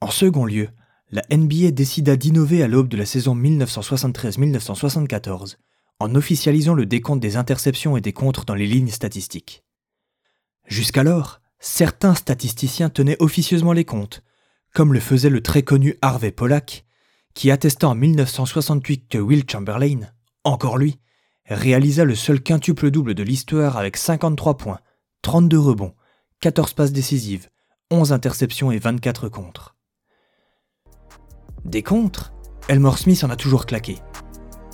En 0.00 0.10
second 0.10 0.44
lieu, 0.44 0.68
la 1.10 1.24
NBA 1.30 1.72
décida 1.72 2.16
d'innover 2.16 2.62
à 2.62 2.68
l'aube 2.68 2.88
de 2.88 2.96
la 2.96 3.06
saison 3.06 3.34
1973-1974 3.34 5.56
en 5.98 6.14
officialisant 6.14 6.74
le 6.74 6.86
décompte 6.86 7.22
des 7.22 7.36
interceptions 7.36 7.96
et 7.96 8.00
des 8.00 8.12
contres 8.12 8.44
dans 8.44 8.54
les 8.54 8.66
lignes 8.66 8.90
statistiques. 8.90 9.64
Jusqu'alors, 10.66 11.40
certains 11.58 12.14
statisticiens 12.14 12.90
tenaient 12.90 13.20
officieusement 13.20 13.72
les 13.72 13.84
comptes, 13.84 14.22
comme 14.74 14.92
le 14.92 15.00
faisait 15.00 15.30
le 15.30 15.42
très 15.42 15.62
connu 15.62 15.96
Harvey 16.02 16.30
Pollack, 16.30 16.84
qui 17.34 17.50
attesta 17.50 17.88
en 17.88 17.94
1968 17.94 19.08
que 19.08 19.18
Will 19.18 19.44
Chamberlain, 19.50 20.00
encore 20.44 20.78
lui, 20.78 20.98
réalisa 21.46 22.04
le 22.04 22.14
seul 22.14 22.42
quintuple 22.42 22.90
double 22.90 23.14
de 23.14 23.22
l'histoire 23.22 23.76
avec 23.76 23.96
53 23.96 24.56
points, 24.56 24.80
32 25.22 25.58
rebonds, 25.58 25.94
14 26.40 26.74
passes 26.74 26.92
décisives, 26.92 27.48
11 27.90 28.12
interceptions 28.12 28.70
et 28.70 28.78
24 28.78 29.28
contres. 29.28 29.74
Des 31.64 31.82
contres, 31.82 32.32
Elmore 32.68 32.98
Smith 32.98 33.24
en 33.24 33.30
a 33.30 33.36
toujours 33.36 33.66
claqué. 33.66 33.98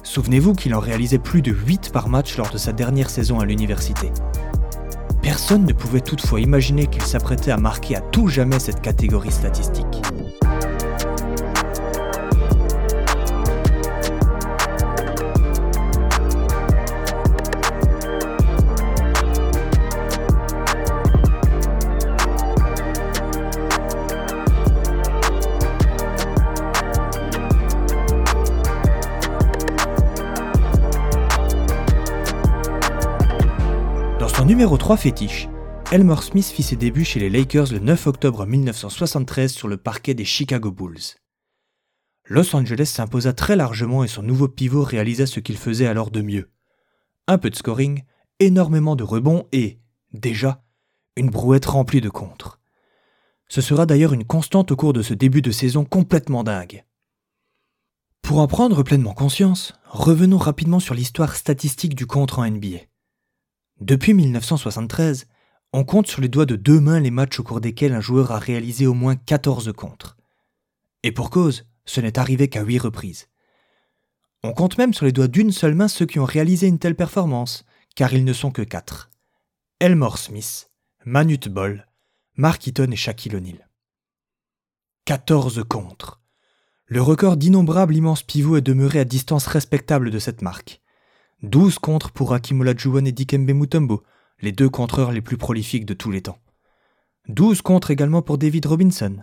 Souvenez-vous 0.03 0.55
qu'il 0.55 0.75
en 0.75 0.81
réalisait 0.81 1.19
plus 1.19 1.43
de 1.43 1.53
8 1.53 1.93
par 1.93 2.09
match 2.09 2.37
lors 2.37 2.51
de 2.51 2.59
sa 2.59 2.73
dernière 2.73 3.11
saison 3.11 3.39
à 3.39 3.45
l'université. 3.45 4.11
Personne 5.23 5.65
ne 5.65 5.73
pouvait 5.73 6.01
toutefois 6.01 6.41
imaginer 6.41 6.87
qu'il 6.87 7.03
s'apprêtait 7.03 7.51
à 7.51 7.59
marquer 7.59 7.97
à 7.97 8.01
tout 8.01 8.29
jamais 8.29 8.59
cette 8.59 8.81
catégorie 8.81 9.31
statistique. 9.31 10.03
Numéro 34.51 34.77
3 34.77 34.97
fétiche, 34.97 35.49
Elmore 35.93 36.25
Smith 36.25 36.47
fit 36.47 36.65
ses 36.65 36.75
débuts 36.75 37.05
chez 37.05 37.21
les 37.21 37.31
Lakers 37.31 37.71
le 37.71 37.79
9 37.79 38.09
octobre 38.09 38.47
1973 38.47 39.53
sur 39.53 39.69
le 39.69 39.77
parquet 39.77 40.13
des 40.13 40.25
Chicago 40.25 40.73
Bulls. 40.73 41.21
Los 42.25 42.57
Angeles 42.57 42.87
s'imposa 42.87 43.33
très 43.33 43.55
largement 43.55 44.03
et 44.03 44.09
son 44.09 44.25
nouveau 44.25 44.49
pivot 44.49 44.83
réalisa 44.83 45.27
ce 45.27 45.39
qu'il 45.39 45.57
faisait 45.57 45.87
alors 45.87 46.11
de 46.11 46.21
mieux. 46.21 46.51
Un 47.29 47.39
peu 47.39 47.49
de 47.49 47.55
scoring, 47.55 48.03
énormément 48.41 48.97
de 48.97 49.05
rebonds 49.05 49.47
et, 49.53 49.79
déjà, 50.15 50.65
une 51.15 51.31
brouette 51.31 51.67
remplie 51.67 52.01
de 52.01 52.11
contres. 52.11 52.59
Ce 53.47 53.61
sera 53.61 53.87
d'ailleurs 53.87 54.15
une 54.15 54.25
constante 54.25 54.73
au 54.73 54.77
cours 54.77 54.93
de 54.93 55.03
ce 55.03 55.15
début 55.15 55.43
de 55.43 55.53
saison 55.53 55.85
complètement 55.85 56.43
dingue. 56.43 56.85
Pour 58.21 58.41
en 58.41 58.49
prendre 58.49 58.83
pleinement 58.83 59.15
conscience, 59.15 59.75
revenons 59.85 60.39
rapidement 60.39 60.81
sur 60.81 60.95
l'histoire 60.95 61.37
statistique 61.37 61.95
du 61.95 62.09
contre 62.09 62.41
en 62.41 62.51
NBA. 62.51 62.90
Depuis 63.81 64.13
1973, 64.13 65.27
on 65.73 65.85
compte 65.85 66.07
sur 66.07 66.21
les 66.21 66.29
doigts 66.29 66.45
de 66.45 66.57
deux 66.57 66.81
mains 66.81 67.01
les 67.01 67.11
matchs 67.11 67.41
au 67.41 67.43
cours 67.43 67.63
desquels 67.63 67.95
un 67.95 68.01
joueur 68.01 68.31
a 68.31 68.39
réalisé 68.39 68.87
au 68.87 68.93
moins 68.93 69.17
14 69.17 69.73
contres. 69.73 70.19
Et 71.03 71.13
pour 71.13 71.31
cause, 71.31 71.67
ce 71.87 72.03
n'est 72.03 72.19
arrivé 72.19 72.49
qu'à 72.49 72.63
8 72.63 72.79
reprises. 72.79 73.29
On 74.43 74.53
compte 74.53 74.77
même 74.77 74.93
sur 74.93 75.07
les 75.07 75.13
doigts 75.13 75.29
d'une 75.29 75.51
seule 75.51 75.75
main 75.75 75.89
ceux 75.89 76.05
qui 76.05 76.19
ont 76.19 76.27
réalisé 76.27 76.67
une 76.67 76.79
telle 76.79 76.95
performance, 76.95 77.65
car 77.97 78.13
ils 78.13 78.25
ne 78.25 78.35
sont 78.35 78.51
que 78.51 78.63
4. 78.63 79.11
Elmore 79.81 80.19
Smith, 80.19 80.71
Manute 81.07 81.49
Ball, 81.49 81.89
Mark 82.37 82.67
Eaton 82.67 82.91
et 82.91 82.97
Shaquille 82.97 83.37
O'Neal. 83.37 83.69
14 85.07 85.65
contres. 85.67 86.21
Le 86.85 87.01
record 87.01 87.39
d'innombrables 87.39 87.97
immenses 87.97 88.25
pivots 88.25 88.59
est 88.59 88.63
demeuré 88.63 88.99
à 89.01 89.05
distance 89.05 89.47
respectable 89.47 90.11
de 90.11 90.19
cette 90.19 90.43
marque. 90.43 90.83
12 91.43 91.79
contres 91.79 92.11
pour 92.11 92.35
Hakim 92.35 92.61
Olajuwon 92.61 93.07
et 93.07 93.13
Dikembe 93.13 93.51
Mutombo, 93.53 94.03
les 94.43 94.53
deux 94.53 94.69
contreurs 94.69 95.11
les 95.11 95.23
plus 95.23 95.39
prolifiques 95.39 95.87
de 95.87 95.95
tous 95.95 96.11
les 96.11 96.21
temps. 96.21 96.39
12 97.29 97.63
contres 97.63 97.91
également 97.91 98.21
pour 98.21 98.37
David 98.37 98.67
Robinson. 98.67 99.17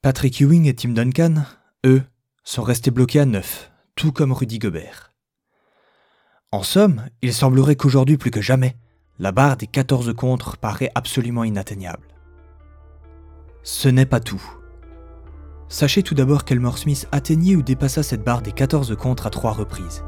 Patrick 0.00 0.40
Ewing 0.40 0.66
et 0.66 0.74
Tim 0.74 0.90
Duncan, 0.90 1.44
eux, 1.84 2.02
sont 2.42 2.62
restés 2.62 2.90
bloqués 2.90 3.20
à 3.20 3.26
9, 3.26 3.70
tout 3.96 4.12
comme 4.12 4.32
Rudy 4.32 4.58
Gobert. 4.58 5.12
En 6.52 6.62
somme, 6.62 7.04
il 7.20 7.34
semblerait 7.34 7.76
qu'aujourd'hui 7.76 8.16
plus 8.16 8.30
que 8.30 8.40
jamais, 8.40 8.76
la 9.18 9.32
barre 9.32 9.58
des 9.58 9.66
14 9.66 10.14
contres 10.14 10.56
paraît 10.56 10.92
absolument 10.94 11.44
inatteignable. 11.44 12.08
Ce 13.62 13.88
n'est 13.88 14.06
pas 14.06 14.20
tout. 14.20 14.42
Sachez 15.68 16.02
tout 16.02 16.14
d'abord 16.14 16.44
qu'Elmore 16.44 16.78
Smith 16.78 17.08
atteignit 17.12 17.56
ou 17.56 17.62
dépassa 17.62 18.02
cette 18.02 18.22
barre 18.22 18.42
des 18.42 18.52
14 18.52 18.96
contres 18.96 19.26
à 19.26 19.30
trois 19.30 19.52
reprises. 19.52 20.04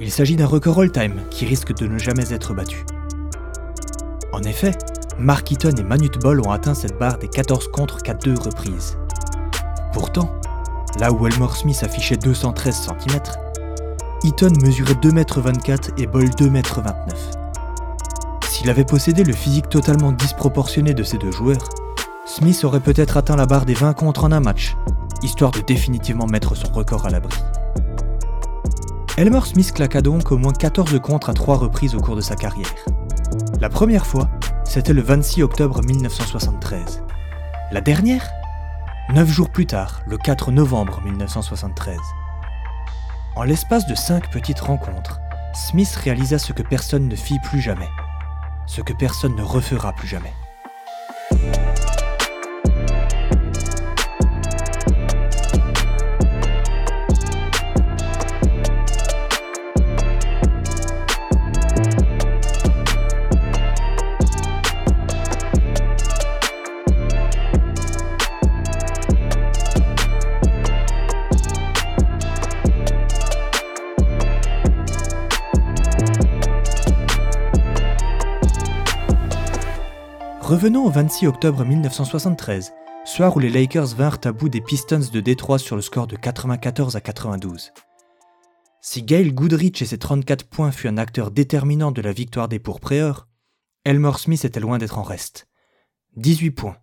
Il 0.00 0.10
s'agit 0.10 0.34
d'un 0.34 0.46
record 0.46 0.80
all-time 0.80 1.22
qui 1.30 1.46
risque 1.46 1.72
de 1.72 1.86
ne 1.86 1.98
jamais 1.98 2.32
être 2.32 2.52
battu. 2.52 2.84
En 4.32 4.42
effet, 4.42 4.72
Mark 5.18 5.50
Eaton 5.52 5.70
et 5.78 5.84
Manute 5.84 6.18
Ball 6.18 6.40
ont 6.40 6.50
atteint 6.50 6.74
cette 6.74 6.98
barre 6.98 7.18
des 7.18 7.28
14 7.28 7.68
contre 7.68 8.02
qu'à 8.02 8.14
deux 8.14 8.34
reprises. 8.34 8.98
Pourtant, 9.92 10.28
là 10.98 11.12
où 11.12 11.26
Elmore 11.28 11.56
Smith 11.56 11.80
affichait 11.84 12.16
213 12.16 12.74
cm, 12.74 13.20
Eaton 14.24 14.50
mesurait 14.64 14.94
2,24 14.94 15.70
m 15.70 15.94
et 15.98 16.06
Ball 16.08 16.24
2,29 16.24 16.48
m. 16.48 16.94
S'il 18.48 18.68
avait 18.70 18.84
possédé 18.84 19.22
le 19.22 19.32
physique 19.32 19.68
totalement 19.68 20.10
disproportionné 20.10 20.94
de 20.94 21.04
ces 21.04 21.18
deux 21.18 21.30
joueurs, 21.30 21.68
Smith 22.26 22.64
aurait 22.64 22.80
peut-être 22.80 23.16
atteint 23.16 23.36
la 23.36 23.46
barre 23.46 23.64
des 23.64 23.74
20 23.74 23.92
contre 23.92 24.24
en 24.24 24.32
un 24.32 24.40
match, 24.40 24.74
histoire 25.22 25.52
de 25.52 25.60
définitivement 25.60 26.26
mettre 26.26 26.56
son 26.56 26.72
record 26.72 27.06
à 27.06 27.10
l'abri. 27.10 27.38
Elmer 29.16 29.42
Smith 29.44 29.72
claqua 29.72 30.02
donc 30.02 30.32
au 30.32 30.38
moins 30.38 30.52
14 30.52 30.98
contres 31.00 31.30
à 31.30 31.34
trois 31.34 31.56
reprises 31.56 31.94
au 31.94 32.00
cours 32.00 32.16
de 32.16 32.20
sa 32.20 32.34
carrière. 32.34 32.74
La 33.60 33.68
première 33.68 34.06
fois, 34.06 34.28
c'était 34.64 34.92
le 34.92 35.02
26 35.02 35.44
octobre 35.44 35.82
1973. 35.84 37.04
La 37.70 37.80
dernière? 37.80 38.28
Neuf 39.10 39.28
jours 39.28 39.50
plus 39.50 39.66
tard, 39.66 40.00
le 40.08 40.18
4 40.18 40.50
novembre 40.50 41.00
1973. 41.04 41.96
En 43.36 43.44
l'espace 43.44 43.86
de 43.86 43.94
cinq 43.94 44.32
petites 44.32 44.60
rencontres, 44.60 45.20
Smith 45.54 45.94
réalisa 45.94 46.40
ce 46.40 46.52
que 46.52 46.62
personne 46.62 47.06
ne 47.06 47.14
fit 47.14 47.38
plus 47.38 47.60
jamais, 47.60 47.90
ce 48.66 48.80
que 48.80 48.92
personne 48.92 49.36
ne 49.36 49.42
refera 49.42 49.92
plus 49.92 50.08
jamais. 50.08 50.32
Revenons 80.54 80.86
au 80.86 80.90
26 80.90 81.26
octobre 81.26 81.64
1973, 81.64 82.74
soir 83.04 83.36
où 83.36 83.40
les 83.40 83.50
Lakers 83.50 83.96
vinrent 83.96 84.20
à 84.22 84.30
bout 84.30 84.48
des 84.48 84.60
Pistons 84.60 85.00
de 85.12 85.18
Détroit 85.18 85.58
sur 85.58 85.74
le 85.74 85.82
score 85.82 86.06
de 86.06 86.14
94 86.14 86.94
à 86.94 87.00
92. 87.00 87.72
Si 88.80 89.02
Gail 89.02 89.32
Goodrich 89.32 89.82
et 89.82 89.84
ses 89.84 89.98
34 89.98 90.46
points 90.46 90.70
fut 90.70 90.86
un 90.86 90.96
acteur 90.96 91.32
déterminant 91.32 91.90
de 91.90 92.00
la 92.00 92.12
victoire 92.12 92.46
des 92.46 92.60
pourpréeurs, 92.60 93.26
Elmore 93.84 94.20
Smith 94.20 94.44
était 94.44 94.60
loin 94.60 94.78
d'être 94.78 94.96
en 94.96 95.02
reste. 95.02 95.48
18 96.18 96.52
points, 96.52 96.76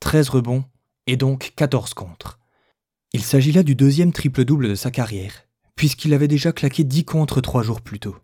13 0.00 0.30
rebonds 0.30 0.64
et 1.06 1.18
donc 1.18 1.52
14 1.56 1.92
contre. 1.92 2.38
Il 3.12 3.22
s'agit 3.22 3.52
là 3.52 3.62
du 3.62 3.74
deuxième 3.74 4.14
triple-double 4.14 4.66
de 4.66 4.74
sa 4.74 4.90
carrière, 4.90 5.44
puisqu'il 5.76 6.14
avait 6.14 6.26
déjà 6.26 6.52
claqué 6.52 6.84
10 6.84 7.04
contre 7.04 7.42
trois 7.42 7.62
jours 7.62 7.82
plus 7.82 8.00
tôt. 8.00 8.16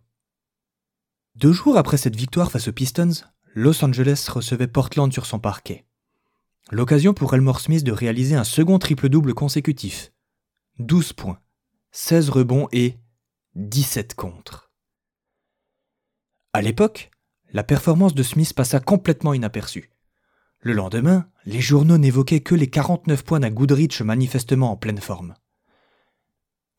Deux 1.35 1.53
jours 1.53 1.77
après 1.77 1.97
cette 1.97 2.15
victoire 2.15 2.49
face 2.49 2.67
aux 2.67 2.73
Pistons, 2.73 3.11
Los 3.59 3.83
Angeles 3.83 4.27
recevait 4.29 4.67
Portland 4.67 5.11
sur 5.11 5.25
son 5.25 5.39
parquet. 5.39 5.87
L'occasion 6.69 7.15
pour 7.15 7.33
Elmore 7.33 7.59
Smith 7.59 7.83
de 7.83 7.91
réaliser 7.91 8.35
un 8.35 8.43
second 8.43 8.77
triple-double 8.77 9.33
consécutif. 9.33 10.11
12 10.77 11.13
points, 11.13 11.39
16 11.91 12.29
rebonds 12.29 12.67
et 12.71 12.99
17 13.55 14.13
contre. 14.13 14.69
À 16.53 16.61
l'époque, 16.61 17.09
la 17.51 17.63
performance 17.63 18.13
de 18.13 18.21
Smith 18.21 18.53
passa 18.53 18.79
complètement 18.79 19.33
inaperçue. 19.33 19.89
Le 20.59 20.73
lendemain, 20.73 21.27
les 21.47 21.59
journaux 21.59 21.97
n'évoquaient 21.97 22.41
que 22.41 22.53
les 22.53 22.69
49 22.69 23.23
points 23.23 23.39
d'un 23.39 23.49
Goodrich 23.49 24.01
manifestement 24.01 24.71
en 24.71 24.77
pleine 24.77 25.01
forme. 25.01 25.33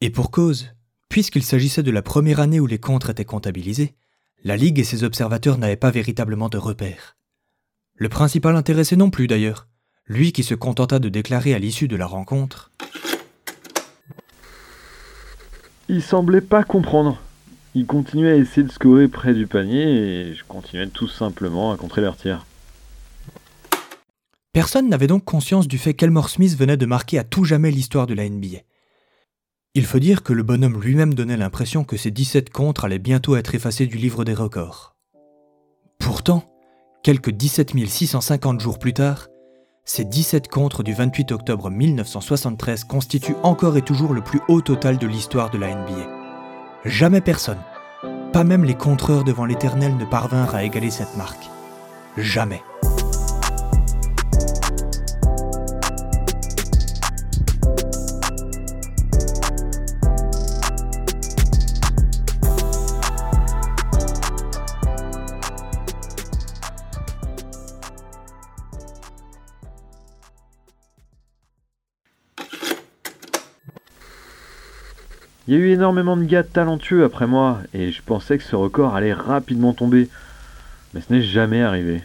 Et 0.01 0.11
pour 0.11 0.31
cause, 0.31 0.69
puisqu'il 1.09 1.43
s'agissait 1.43 1.83
de 1.83 1.91
la 1.91 2.03
première 2.03 2.39
année 2.39 2.61
où 2.61 2.69
les 2.69 2.79
contres 2.79 3.11
étaient 3.11 3.25
comptabilisés, 3.25 3.97
la 4.45 4.57
Ligue 4.57 4.79
et 4.79 4.85
ses 4.85 5.03
observateurs 5.03 5.59
n'avaient 5.59 5.77
pas 5.77 5.91
véritablement 5.91 6.49
de 6.49 6.59
repères. 6.59 7.17
Le 7.97 8.09
principal 8.09 8.55
intéressé 8.55 8.95
non 8.95 9.11
plus 9.11 9.27
d'ailleurs, 9.27 9.67
lui 10.07 10.33
qui 10.33 10.45
se 10.45 10.55
contenta 10.55 10.99
de 11.01 11.09
déclarer 11.09 11.55
à 11.55 11.59
l'issue 11.59 11.89
de 11.89 11.97
la 11.97 12.07
rencontre 12.07 12.71
Il 15.89 16.03
semblait 16.03 16.41
pas 16.41 16.63
comprendre. 16.63 17.21
Il 17.75 17.87
continuait 17.87 18.33
à 18.33 18.37
essayer 18.37 18.63
de 18.63 18.73
scorer 18.73 19.09
près 19.09 19.35
du 19.35 19.47
panier 19.47 19.83
et 19.83 20.35
je 20.35 20.45
continuais 20.45 20.89
tout 20.89 21.09
simplement 21.09 21.73
à 21.73 21.77
contrer 21.77 22.01
leur 22.01 22.17
tir. 22.17 22.47
Personne 24.53 24.89
n'avait 24.89 25.07
donc 25.07 25.25
conscience 25.25 25.69
du 25.69 25.79
fait 25.79 25.95
qu'Elmore 25.95 26.31
Smith 26.31 26.57
venait 26.57 26.77
de 26.77 26.87
marquer 26.87 27.19
à 27.19 27.25
tout 27.25 27.45
jamais 27.45 27.71
l'histoire 27.71 28.07
de 28.07 28.15
la 28.15 28.29
NBA. 28.29 28.59
Il 29.79 29.87
faut 29.87 30.01
dire 30.01 30.25
que 30.25 30.33
le 30.33 30.43
bonhomme 30.43 30.81
lui-même 30.81 31.15
donnait 31.15 31.37
l'impression 31.37 31.85
que 31.85 31.97
ces 31.97 32.11
17 32.11 32.51
contres 32.51 32.85
allaient 32.85 32.99
bientôt 32.99 33.37
être 33.37 33.55
effacés 33.55 33.87
du 33.87 33.97
livre 33.97 34.25
des 34.25 34.35
records. 34.35 34.97
Pourtant, 36.01 36.43
quelques 37.05 37.31
17 37.31 37.87
650 37.87 38.61
jours 38.61 38.81
plus 38.81 38.93
tard, 38.93 39.29
ces 39.85 40.05
17 40.05 40.49
contres 40.49 40.83
du 40.83 40.95
28 40.95 41.31
octobre 41.31 41.71
1973 41.71 42.83
constituent 42.83 43.37
encore 43.45 43.77
et 43.77 43.83
toujours 43.83 44.15
le 44.15 44.21
plus 44.21 44.41
haut 44.49 44.63
total 44.63 44.99
de 44.99 45.07
l'histoire 45.07 45.49
de 45.49 45.59
la 45.59 45.73
NBA. 45.73 46.09
Jamais 46.85 47.21
personne, 47.21 47.63
pas 48.33 48.43
même 48.43 48.65
les 48.65 48.75
contreurs 48.75 49.23
devant 49.23 49.45
l'éternel 49.45 49.97
ne 49.97 50.07
parvinrent 50.07 50.57
à 50.57 50.65
égaler 50.65 50.91
cette 50.91 51.17
marque. 51.17 51.49
Jamais. 52.17 52.63
Il 75.49 75.55
y 75.55 75.57
a 75.57 75.61
eu 75.61 75.71
énormément 75.71 76.19
de 76.19 76.25
gars 76.25 76.43
talentueux 76.43 77.05
après 77.05 77.27
moi, 77.27 77.61
et 77.73 77.91
je 77.91 78.03
pensais 78.03 78.37
que 78.37 78.45
ce 78.45 78.55
record 78.55 78.95
allait 78.95 79.15
rapidement 79.15 79.73
tomber. 79.73 80.11
Mais 80.93 81.01
ce 81.01 81.11
n'est 81.11 81.23
jamais 81.23 81.63
arrivé. 81.63 82.03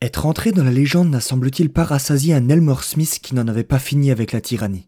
Être 0.00 0.26
entré 0.26 0.52
dans 0.52 0.62
la 0.62 0.70
légende 0.70 1.10
n'a 1.10 1.18
semble-t-il 1.18 1.72
pas 1.72 1.82
rassasié 1.82 2.32
un 2.32 2.48
Elmore 2.48 2.84
Smith 2.84 3.18
qui 3.20 3.34
n'en 3.34 3.48
avait 3.48 3.64
pas 3.64 3.80
fini 3.80 4.12
avec 4.12 4.30
la 4.30 4.40
tyrannie. 4.40 4.86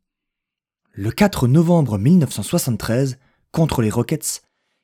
Le 0.93 1.11
4 1.11 1.49
novembre 1.49 1.99
1973, 1.99 3.19
contre 3.51 3.83
les 3.83 3.91
Rockets, 3.91 4.43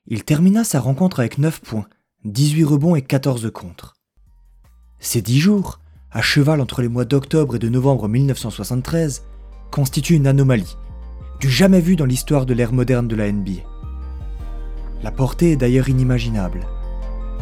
il 0.09 0.25
termina 0.25 0.65
sa 0.65 0.81
rencontre 0.81 1.21
avec 1.21 1.39
9 1.39 1.61
points, 1.61 1.87
18 2.25 2.65
rebonds 2.65 2.97
et 2.97 3.03
14 3.03 3.49
contre. 3.55 3.95
Ces 4.99 5.23
10 5.23 5.39
jours, 5.39 5.79
à 6.11 6.21
cheval 6.21 6.61
entre 6.61 6.83
les 6.83 6.89
mois 6.89 7.05
d'octobre 7.05 7.55
et 7.55 7.61
de 7.61 7.69
novembre 7.69 8.09
1973, 8.09 9.23
constituent 9.71 10.17
une 10.17 10.27
anomalie 10.27 10.77
du 11.41 11.51
jamais 11.51 11.81
vu 11.81 11.97
dans 11.97 12.05
l'histoire 12.05 12.47
de 12.47 12.55
l'ère 12.55 12.73
moderne 12.73 13.09
de 13.09 13.17
la 13.17 13.31
NBA. 13.31 13.63
La 15.03 15.11
portée 15.11 15.53
est 15.53 15.57
d'ailleurs 15.57 15.89
inimaginable. 15.89 16.61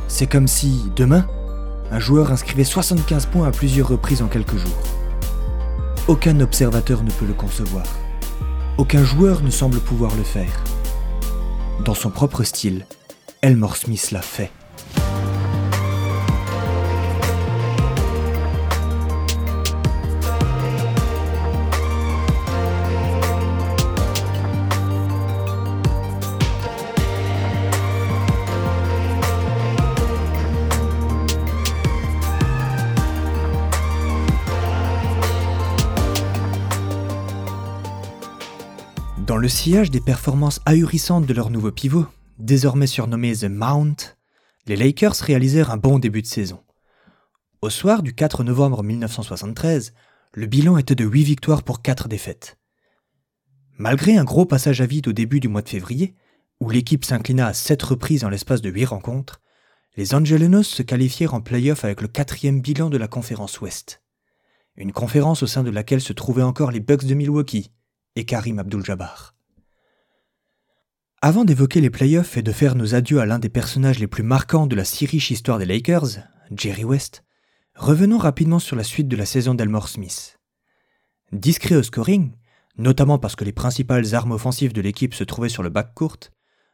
C'est 0.09 0.27
comme 0.27 0.49
si, 0.49 0.83
demain, 0.97 1.27
un 1.91 1.99
joueur 1.99 2.33
inscrivait 2.33 2.65
75 2.65 3.27
points 3.27 3.47
à 3.47 3.53
plusieurs 3.53 3.89
reprises 3.89 4.23
en 4.23 4.29
quelques 4.29 4.57
jours. 4.57 4.83
Aucun 6.09 6.41
observateur 6.41 7.03
ne 7.05 7.11
peut 7.11 7.27
le 7.27 7.35
concevoir. 7.35 7.87
Aucun 8.79 9.05
joueur 9.05 9.43
ne 9.43 9.51
semble 9.51 9.79
pouvoir 9.79 10.17
le 10.17 10.25
faire. 10.25 10.65
Dans 11.85 11.95
son 11.95 12.11
propre 12.11 12.43
style, 12.43 12.87
Elmore 13.43 13.77
Smith 13.77 14.11
l'a 14.11 14.23
fait. 14.23 14.51
Sillage 39.53 39.91
des 39.91 40.01
performances 40.01 40.61
ahurissantes 40.65 41.27
de 41.27 41.35
leur 41.35 41.51
nouveau 41.51 41.71
pivot, 41.71 42.07
désormais 42.39 42.87
surnommé 42.87 43.37
The 43.37 43.45
Mount, 43.45 44.17
les 44.67 44.77
Lakers 44.77 45.15
réalisèrent 45.17 45.71
un 45.71 45.77
bon 45.77 45.99
début 45.99 46.23
de 46.23 46.27
saison. 46.27 46.65
Au 47.61 47.69
soir 47.69 48.03
du 48.03 48.15
4 48.15 48.45
novembre 48.45 48.83
1973, 48.83 49.93
le 50.33 50.47
bilan 50.47 50.79
était 50.79 50.95
de 50.95 51.05
8 51.05 51.23
victoires 51.25 51.63
pour 51.63 51.83
4 51.83 52.09
défaites. 52.09 52.59
Malgré 53.77 54.17
un 54.17 54.25
gros 54.25 54.47
passage 54.47 54.81
à 54.81 54.87
vide 54.87 55.09
au 55.09 55.13
début 55.13 55.39
du 55.39 55.49
mois 55.49 55.63
de 55.63 55.69
février, 55.69 56.15
où 56.59 56.71
l'équipe 56.71 57.05
s'inclina 57.05 57.47
à 57.47 57.53
7 57.53 57.83
reprises 57.83 58.25
en 58.25 58.31
l'espace 58.31 58.63
de 58.63 58.71
8 58.71 58.87
rencontres, 58.87 59.43
les 59.97 60.15
Angelenos 60.15 60.67
se 60.67 60.83
qualifièrent 60.83 61.35
en 61.35 61.43
play-off 61.43 61.85
avec 61.85 62.01
le 62.01 62.09
quatrième 62.09 62.63
bilan 62.63 62.89
de 62.89 62.97
la 62.97 63.07
conférence 63.07 63.61
Ouest. 63.61 64.03
Une 64.77 64.93
conférence 64.93 65.43
au 65.43 65.47
sein 65.47 65.63
de 65.63 65.71
laquelle 65.71 66.01
se 66.01 66.15
trouvaient 66.15 66.43
encore 66.43 66.71
les 66.71 66.81
Bucks 66.81 67.05
de 67.05 67.15
Milwaukee, 67.15 67.71
et 68.17 68.25
Karim 68.25 68.59
Abdul-Jabbar. 68.59 69.35
Avant 71.25 71.45
d'évoquer 71.45 71.81
les 71.81 71.89
playoffs 71.89 72.37
et 72.37 72.43
de 72.43 72.51
faire 72.51 72.75
nos 72.75 72.97
adieux 72.97 73.21
à 73.21 73.27
l'un 73.27 73.39
des 73.39 73.49
personnages 73.49 74.01
les 74.01 74.09
plus 74.09 74.25
marquants 74.25 74.67
de 74.67 74.75
la 74.75 74.85
si 74.85 75.07
riche 75.07 75.31
histoire 75.31 75.61
des 75.61 75.67
Lakers, 75.67 76.19
Jerry 76.51 76.83
West, 76.83 77.23
revenons 77.77 78.19
rapidement 78.19 78.59
sur 78.59 78.75
la 78.75 78.83
suite 78.83 79.07
de 79.07 79.15
la 79.15 79.25
saison 79.25 79.55
d'Elmore 79.55 79.89
Smith. 79.89 80.41
Discret 81.31 81.77
au 81.77 81.85
scoring, 81.85 82.33
notamment 82.77 83.21
parce 83.21 83.37
que 83.37 83.45
les 83.45 83.53
principales 83.53 84.17
armes 84.17 84.33
offensives 84.33 84.73
de 84.73 84.81
l'équipe 84.81 85.15
se 85.15 85.23
trouvaient 85.23 85.49
sur 85.49 85.63
le 85.63 85.69
backcourt, 85.69 86.19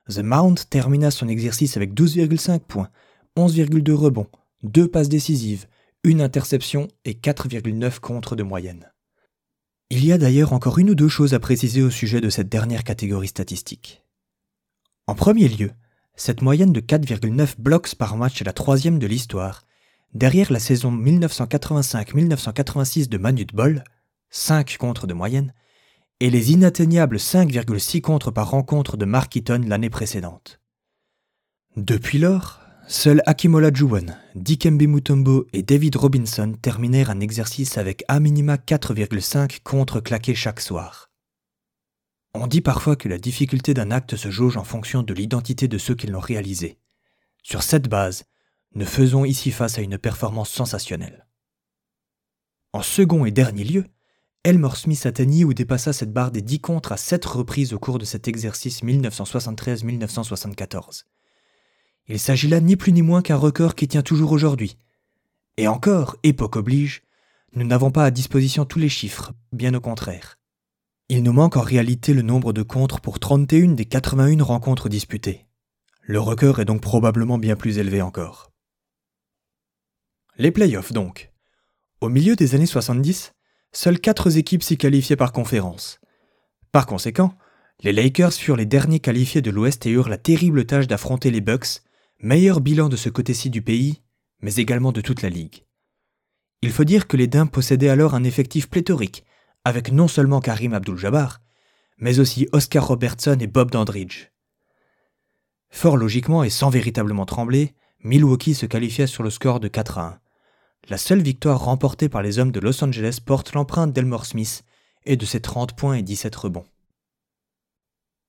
The 0.08 0.20
Mount 0.20 0.54
termina 0.70 1.10
son 1.10 1.28
exercice 1.28 1.76
avec 1.76 1.92
12,5 1.92 2.60
points, 2.60 2.88
11,2 3.36 3.92
rebonds, 3.92 4.30
2 4.62 4.88
passes 4.88 5.10
décisives, 5.10 5.66
une 6.04 6.22
interception 6.22 6.88
et 7.04 7.12
4,9 7.12 8.00
contre 8.00 8.34
de 8.34 8.44
moyenne. 8.44 8.90
Il 9.90 10.06
y 10.06 10.12
a 10.12 10.16
d'ailleurs 10.16 10.54
encore 10.54 10.78
une 10.78 10.88
ou 10.88 10.94
deux 10.94 11.08
choses 11.08 11.34
à 11.34 11.38
préciser 11.38 11.82
au 11.82 11.90
sujet 11.90 12.22
de 12.22 12.30
cette 12.30 12.48
dernière 12.48 12.84
catégorie 12.84 13.28
statistique. 13.28 14.02
En 15.08 15.14
premier 15.14 15.48
lieu, 15.48 15.72
cette 16.16 16.42
moyenne 16.42 16.74
de 16.74 16.80
4,9 16.80 17.54
blocs 17.58 17.94
par 17.94 18.18
match 18.18 18.42
est 18.42 18.44
la 18.44 18.52
troisième 18.52 18.98
de 18.98 19.06
l'histoire, 19.06 19.62
derrière 20.12 20.52
la 20.52 20.60
saison 20.60 20.92
1985-1986 20.92 23.08
de 23.08 23.16
Manute 23.16 23.54
Ball, 23.54 23.84
5 24.28 24.76
contre 24.76 25.06
de 25.06 25.14
moyenne, 25.14 25.54
et 26.20 26.28
les 26.28 26.52
inatteignables 26.52 27.16
5,6 27.16 28.02
contre 28.02 28.30
par 28.30 28.50
rencontre 28.50 28.98
de 28.98 29.06
Mark 29.06 29.34
Eaton 29.34 29.62
l'année 29.66 29.88
précédente. 29.88 30.60
Depuis 31.78 32.18
lors, 32.18 32.60
Seuls 32.86 33.22
Akimola 33.24 33.72
Juwan, 33.72 34.18
Dikembe 34.34 34.82
Mutombo 34.82 35.46
et 35.54 35.62
David 35.62 35.96
Robinson 35.96 36.52
terminèrent 36.60 37.08
un 37.08 37.20
exercice 37.20 37.78
avec 37.78 38.04
à 38.08 38.20
minima 38.20 38.56
4,5 38.56 39.62
contre 39.62 40.00
claqués 40.00 40.34
chaque 40.34 40.60
soir. 40.60 41.07
On 42.34 42.46
dit 42.46 42.60
parfois 42.60 42.96
que 42.96 43.08
la 43.08 43.18
difficulté 43.18 43.74
d'un 43.74 43.90
acte 43.90 44.16
se 44.16 44.30
jauge 44.30 44.56
en 44.56 44.64
fonction 44.64 45.02
de 45.02 45.14
l'identité 45.14 45.68
de 45.68 45.78
ceux 45.78 45.94
qui 45.94 46.06
l'ont 46.06 46.20
réalisé. 46.20 46.78
Sur 47.42 47.62
cette 47.62 47.88
base, 47.88 48.24
ne 48.74 48.84
faisons 48.84 49.24
ici 49.24 49.50
face 49.50 49.78
à 49.78 49.82
une 49.82 49.98
performance 49.98 50.50
sensationnelle. 50.50 51.26
En 52.72 52.82
second 52.82 53.24
et 53.24 53.30
dernier 53.30 53.64
lieu, 53.64 53.86
Elmore 54.44 54.76
Smith 54.76 55.06
atteignit 55.06 55.44
ou 55.44 55.54
dépassa 55.54 55.92
cette 55.92 56.12
barre 56.12 56.30
des 56.30 56.42
10 56.42 56.60
contres 56.60 56.92
à 56.92 56.96
7 56.96 57.24
reprises 57.24 57.72
au 57.72 57.78
cours 57.78 57.98
de 57.98 58.04
cet 58.04 58.28
exercice 58.28 58.84
1973-1974. 58.84 61.04
Il 62.06 62.20
s'agit 62.20 62.48
là 62.48 62.60
ni 62.60 62.76
plus 62.76 62.92
ni 62.92 63.02
moins 63.02 63.22
qu'un 63.22 63.36
record 63.36 63.74
qui 63.74 63.88
tient 63.88 64.02
toujours 64.02 64.32
aujourd'hui. 64.32 64.76
Et 65.56 65.66
encore, 65.66 66.16
époque 66.22 66.56
oblige, 66.56 67.02
nous 67.54 67.64
n'avons 67.64 67.90
pas 67.90 68.04
à 68.04 68.10
disposition 68.10 68.64
tous 68.64 68.78
les 68.78 68.88
chiffres, 68.88 69.32
bien 69.52 69.74
au 69.74 69.80
contraire. 69.80 70.37
Il 71.10 71.22
nous 71.22 71.32
manque 71.32 71.56
en 71.56 71.62
réalité 71.62 72.12
le 72.12 72.20
nombre 72.20 72.52
de 72.52 72.62
contres 72.62 73.00
pour 73.00 73.18
31 73.18 73.68
des 73.68 73.86
81 73.86 74.42
rencontres 74.44 74.90
disputées. 74.90 75.46
Le 76.02 76.20
record 76.20 76.60
est 76.60 76.66
donc 76.66 76.82
probablement 76.82 77.38
bien 77.38 77.56
plus 77.56 77.78
élevé 77.78 78.02
encore. 78.02 78.52
Les 80.36 80.50
playoffs 80.50 80.92
donc. 80.92 81.32
Au 82.02 82.10
milieu 82.10 82.36
des 82.36 82.54
années 82.54 82.66
70, 82.66 83.32
seules 83.72 84.00
4 84.00 84.36
équipes 84.36 84.62
s'y 84.62 84.76
qualifiaient 84.76 85.16
par 85.16 85.32
conférence. 85.32 85.98
Par 86.72 86.84
conséquent, 86.84 87.32
les 87.82 87.94
Lakers 87.94 88.34
furent 88.34 88.56
les 88.56 88.66
derniers 88.66 89.00
qualifiés 89.00 89.40
de 89.40 89.50
l'Ouest 89.50 89.86
et 89.86 89.90
eurent 89.90 90.10
la 90.10 90.18
terrible 90.18 90.66
tâche 90.66 90.88
d'affronter 90.88 91.30
les 91.30 91.40
Bucks, 91.40 91.80
meilleur 92.20 92.60
bilan 92.60 92.90
de 92.90 92.96
ce 92.96 93.08
côté-ci 93.08 93.48
du 93.48 93.62
pays, 93.62 94.02
mais 94.42 94.56
également 94.56 94.92
de 94.92 95.00
toute 95.00 95.22
la 95.22 95.30
ligue. 95.30 95.64
Il 96.60 96.70
faut 96.70 96.84
dire 96.84 97.08
que 97.08 97.16
les 97.16 97.28
Dames 97.28 97.48
possédaient 97.48 97.88
alors 97.88 98.14
un 98.14 98.24
effectif 98.24 98.68
pléthorique, 98.68 99.24
avec 99.68 99.92
non 99.92 100.08
seulement 100.08 100.40
Karim 100.40 100.72
Abdul-Jabbar, 100.72 101.40
mais 101.98 102.18
aussi 102.18 102.48
Oscar 102.52 102.86
Robertson 102.86 103.36
et 103.40 103.46
Bob 103.46 103.70
Dandridge. 103.70 104.30
Fort 105.70 105.96
logiquement 105.96 106.42
et 106.42 106.50
sans 106.50 106.70
véritablement 106.70 107.26
trembler, 107.26 107.74
Milwaukee 108.02 108.54
se 108.54 108.66
qualifia 108.66 109.06
sur 109.06 109.22
le 109.22 109.30
score 109.30 109.60
de 109.60 109.68
4 109.68 109.98
à 109.98 110.06
1. 110.06 110.20
La 110.88 110.96
seule 110.96 111.20
victoire 111.20 111.62
remportée 111.62 112.08
par 112.08 112.22
les 112.22 112.38
hommes 112.38 112.52
de 112.52 112.60
Los 112.60 112.82
Angeles 112.82 113.18
porte 113.24 113.52
l'empreinte 113.52 113.92
d'Elmore 113.92 114.24
Smith 114.24 114.64
et 115.04 115.16
de 115.16 115.26
ses 115.26 115.40
30 115.40 115.76
points 115.76 115.94
et 115.94 116.02
17 116.02 116.34
rebonds. 116.34 116.66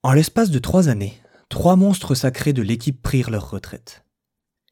En 0.03 0.11
l'espace 0.11 0.49
de 0.49 0.59
trois 0.59 0.89
années, 0.89 1.21
trois 1.47 1.75
monstres 1.75 2.15
sacrés 2.15 2.53
de 2.53 2.61
l'équipe 2.61 3.01
prirent 3.01 3.29
leur 3.29 3.49
retraite. 3.49 4.03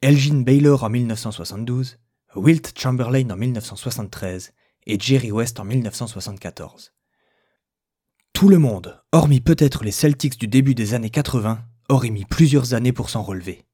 Elgin 0.02 0.42
Baylor 0.42 0.84
en 0.84 0.90
1972, 0.90 1.98
Wilt 2.36 2.78
Chamberlain 2.78 3.30
en 3.30 3.38
1973 3.38 4.54
et 4.88 4.98
Jerry 5.00 5.32
West 5.32 5.60
en 5.60 5.66
1974. 5.66 6.94
Tout 8.34 8.50
le 8.50 8.58
monde, 8.58 9.02
hormis 9.12 9.42
peut-être 9.42 9.84
les 9.84 9.92
Celtics 9.92 10.40
du 10.40 10.48
début 10.48 10.76
des 10.76 10.94
années 10.94 11.10
80, 11.10 11.60
aurait 11.90 12.10
mis 12.10 12.26
plusieurs 12.26 12.74
années 12.74 12.94
pour 12.94 13.10
s'en 13.10 13.22
relever. 13.22 13.66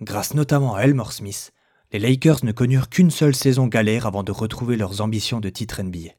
Grâce 0.00 0.34
notamment 0.34 0.74
à 0.74 0.82
Elmore 0.82 1.12
Smith, 1.12 1.52
les 1.92 1.98
Lakers 1.98 2.44
ne 2.44 2.52
connurent 2.52 2.88
qu'une 2.88 3.10
seule 3.10 3.34
saison 3.34 3.66
galère 3.66 4.06
avant 4.06 4.22
de 4.22 4.32
retrouver 4.32 4.76
leurs 4.76 5.02
ambitions 5.02 5.40
de 5.40 5.50
titre 5.50 5.82
NBA. 5.82 6.14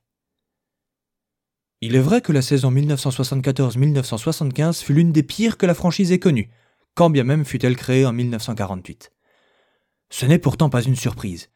Il 1.81 1.95
est 1.95 1.99
vrai 1.99 2.21
que 2.21 2.31
la 2.31 2.43
saison 2.43 2.71
1974-1975 2.71 4.83
fut 4.83 4.93
l'une 4.93 5.11
des 5.11 5.23
pires 5.23 5.57
que 5.57 5.65
la 5.65 5.73
franchise 5.73 6.11
ait 6.11 6.19
connues, 6.19 6.51
quand 6.93 7.09
bien 7.09 7.23
même 7.23 7.45
fut-elle 7.45 7.75
créée 7.75 8.05
en 8.05 8.13
1948. 8.13 9.11
Ce 10.11 10.25
n'est 10.27 10.37
pourtant 10.37 10.69
pas 10.69 10.83
une 10.83 10.95
surprise. 10.95 11.49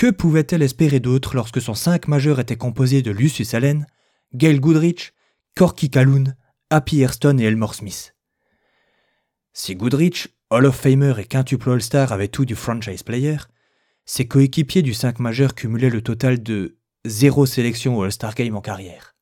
Que 0.00 0.10
pouvait-elle 0.10 0.62
espérer 0.62 0.98
d'autre 0.98 1.36
lorsque 1.36 1.60
son 1.60 1.74
cinq 1.74 2.08
majeur 2.08 2.40
était 2.40 2.56
composé 2.56 3.02
de 3.02 3.10
Lucius 3.10 3.52
Allen, 3.52 3.86
Gail 4.32 4.58
Goodrich, 4.58 5.12
Corky 5.54 5.90
Calhoun, 5.90 6.36
Happy 6.70 7.02
Airstone 7.02 7.38
et 7.38 7.44
Elmore 7.44 7.74
Smith? 7.74 8.14
Si 9.52 9.76
Goodrich, 9.76 10.28
Hall 10.48 10.64
of 10.64 10.74
Famer 10.74 11.12
et 11.18 11.26
quintuple 11.26 11.68
All-Star 11.68 12.12
avaient 12.12 12.28
tout 12.28 12.46
du 12.46 12.54
franchise 12.54 13.02
player, 13.02 13.36
ses 14.06 14.26
coéquipiers 14.26 14.80
du 14.80 14.94
5 14.94 15.18
majeur 15.18 15.54
cumulaient 15.54 15.90
le 15.90 16.00
total 16.00 16.42
de 16.42 16.78
zéro 17.04 17.44
sélection 17.44 17.98
au 17.98 18.02
All-Star 18.02 18.34
Game 18.34 18.56
en 18.56 18.62
carrière. 18.62 19.14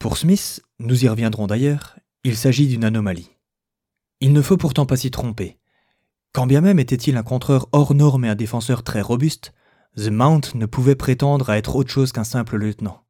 Pour 0.00 0.18
Smith, 0.18 0.60
nous 0.80 1.04
y 1.04 1.08
reviendrons 1.08 1.46
d'ailleurs, 1.46 1.96
il 2.24 2.36
s'agit 2.36 2.66
d'une 2.66 2.82
anomalie. 2.82 3.30
Il 4.20 4.32
ne 4.32 4.42
faut 4.42 4.56
pourtant 4.56 4.86
pas 4.86 4.96
s'y 4.96 5.12
tromper. 5.12 5.56
Quand 6.32 6.48
bien 6.48 6.62
même 6.62 6.80
était-il 6.80 7.16
un 7.16 7.22
contreur 7.22 7.68
hors 7.70 7.94
norme 7.94 8.24
et 8.24 8.28
un 8.28 8.34
défenseur 8.34 8.82
très 8.82 9.02
robuste, 9.02 9.52
The 9.98 10.10
Mount 10.10 10.54
ne 10.54 10.66
pouvait 10.66 10.94
prétendre 10.94 11.50
à 11.50 11.58
être 11.58 11.74
autre 11.74 11.90
chose 11.90 12.12
qu'un 12.12 12.22
simple 12.22 12.56
lieutenant. 12.56 13.02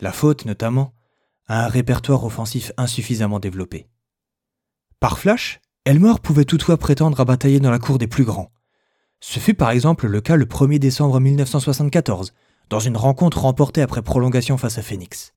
La 0.00 0.12
faute, 0.12 0.44
notamment, 0.44 0.94
à 1.48 1.64
un 1.64 1.68
répertoire 1.68 2.22
offensif 2.24 2.70
insuffisamment 2.76 3.40
développé. 3.40 3.88
Par 5.00 5.18
flash, 5.18 5.60
Elmore 5.84 6.20
pouvait 6.20 6.44
toutefois 6.44 6.76
prétendre 6.76 7.18
à 7.18 7.24
batailler 7.24 7.58
dans 7.58 7.72
la 7.72 7.80
cour 7.80 7.98
des 7.98 8.06
plus 8.06 8.22
grands. 8.22 8.52
Ce 9.18 9.40
fut 9.40 9.54
par 9.54 9.70
exemple 9.70 10.06
le 10.06 10.20
cas 10.20 10.36
le 10.36 10.44
1er 10.44 10.78
décembre 10.78 11.18
1974, 11.18 12.32
dans 12.70 12.80
une 12.80 12.96
rencontre 12.96 13.40
remportée 13.40 13.82
après 13.82 14.02
prolongation 14.02 14.56
face 14.56 14.78
à 14.78 14.82
Phoenix. 14.82 15.34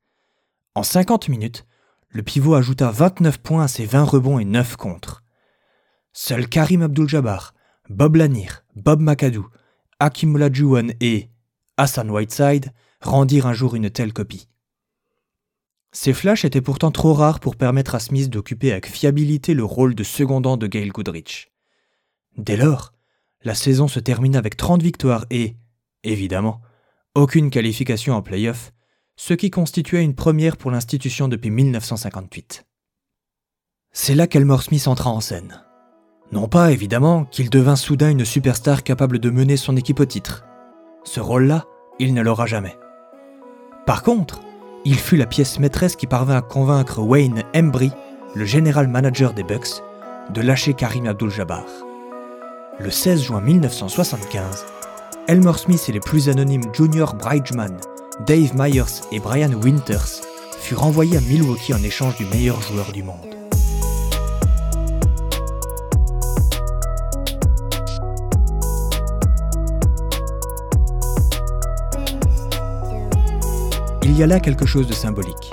En 0.76 0.84
50 0.84 1.28
minutes, 1.30 1.66
le 2.10 2.22
pivot 2.22 2.54
ajouta 2.54 2.92
29 2.92 3.40
points 3.40 3.64
à 3.64 3.68
ses 3.68 3.88
20 3.88 4.04
rebonds 4.04 4.38
et 4.38 4.46
9 4.46 4.76
contre. 4.76 5.24
Seuls 6.14 6.48
Karim 6.48 6.84
Abdul-Jabbar, 6.84 7.56
Bob 7.90 8.18
Lanier, 8.18 8.50
Bob 8.76 9.02
McAdoo, 9.02 9.50
Hakim 10.00 10.36
Olajuwon 10.36 10.90
et 11.02 11.30
Hassan 11.78 12.12
Whiteside 12.12 12.72
rendirent 13.02 13.48
un 13.48 13.54
jour 13.54 13.76
une 13.76 13.90
telle 13.90 14.14
copie. 14.14 14.48
Ces 15.92 16.14
flashs 16.14 16.46
étaient 16.46 16.62
pourtant 16.62 16.92
trop 16.92 17.14
rares 17.14 17.40
pour 17.40 17.56
permettre 17.56 17.96
à 17.96 18.00
Smith 18.00 18.30
d'occuper 18.30 18.72
avec 18.72 18.88
fiabilité 18.88 19.54
le 19.54 19.64
rôle 19.64 19.96
de 19.96 20.04
secondant 20.04 20.58
de 20.58 20.68
Gail 20.68 20.90
Goodrich. 20.90 21.52
Dès 22.38 22.58
lors, 22.58 22.94
la 23.44 23.56
saison 23.56 23.88
se 23.88 24.00
termine 24.00 24.36
avec 24.36 24.58
30 24.58 24.84
victoires 24.84 25.26
et, 25.32 25.56
évidemment, 26.04 26.62
aucune 27.16 27.50
qualification 27.50 28.14
en 28.14 28.22
playoff, 28.22 28.74
ce 29.16 29.34
qui 29.34 29.50
constituait 29.50 30.04
une 30.04 30.14
première 30.16 30.58
pour 30.58 30.70
l'institution 30.70 31.28
depuis 31.28 31.50
1958. 31.50 32.66
C'est 33.92 34.14
là 34.14 34.28
qu'Elmore 34.28 34.62
Smith 34.62 34.88
entra 34.88 35.10
en 35.10 35.22
scène. 35.22 35.64
Non 36.32 36.48
pas, 36.48 36.72
évidemment, 36.72 37.26
qu'il 37.26 37.50
devint 37.50 37.78
soudain 37.78 38.10
une 38.10 38.26
superstar 38.26 38.84
capable 38.84 39.20
de 39.20 39.30
mener 39.30 39.56
son 39.56 39.78
équipe 39.78 40.02
au 40.02 40.06
titre. 40.06 40.46
Ce 41.04 41.22
rôle-là, 41.22 41.66
il 42.00 42.14
ne 42.14 42.22
l'aura 42.22 42.46
jamais. 42.46 42.78
Par 43.86 44.04
contre, 44.04 44.42
il 44.84 44.96
fut 44.96 45.16
la 45.16 45.26
pièce 45.26 45.60
maîtresse 45.60 45.96
qui 45.96 46.06
parvint 46.06 46.36
à 46.36 46.42
convaincre 46.42 47.00
Wayne 47.00 47.44
Embry, 47.56 47.92
le 48.36 48.46
général 48.46 48.88
manager 48.88 49.34
des 49.34 49.44
Bucks, 49.44 49.82
de 50.34 50.42
lâcher 50.42 50.74
Karim 50.74 51.08
Abdul-Jabbar. 51.08 51.64
Le 52.80 52.92
16 52.92 53.24
juin 53.24 53.42
1975, 53.42 54.66
Elmore 55.28 55.60
Smith 55.60 55.86
et 55.88 55.94
les 55.94 56.00
plus 56.00 56.28
anonymes 56.28 56.74
Junior 56.74 57.16
Bridgman, 57.16 57.78
Dave 58.26 58.54
Myers 58.56 59.02
et 59.12 59.20
Brian 59.20 59.52
Winters 59.64 60.22
furent 60.60 60.84
envoyés 60.84 61.18
à 61.18 61.22
Milwaukee 61.22 61.74
en 61.74 61.84
échange 61.84 62.18
du 62.18 62.26
meilleur 62.26 62.62
joueur 62.62 62.92
du 62.92 63.04
monde. 63.04 63.38
Il 74.08 74.18
y 74.18 74.24
a 74.24 74.28
là 74.28 74.40
quelque 74.40 74.66
chose 74.66 74.88
de 74.88 74.94
symbolique. 74.94 75.52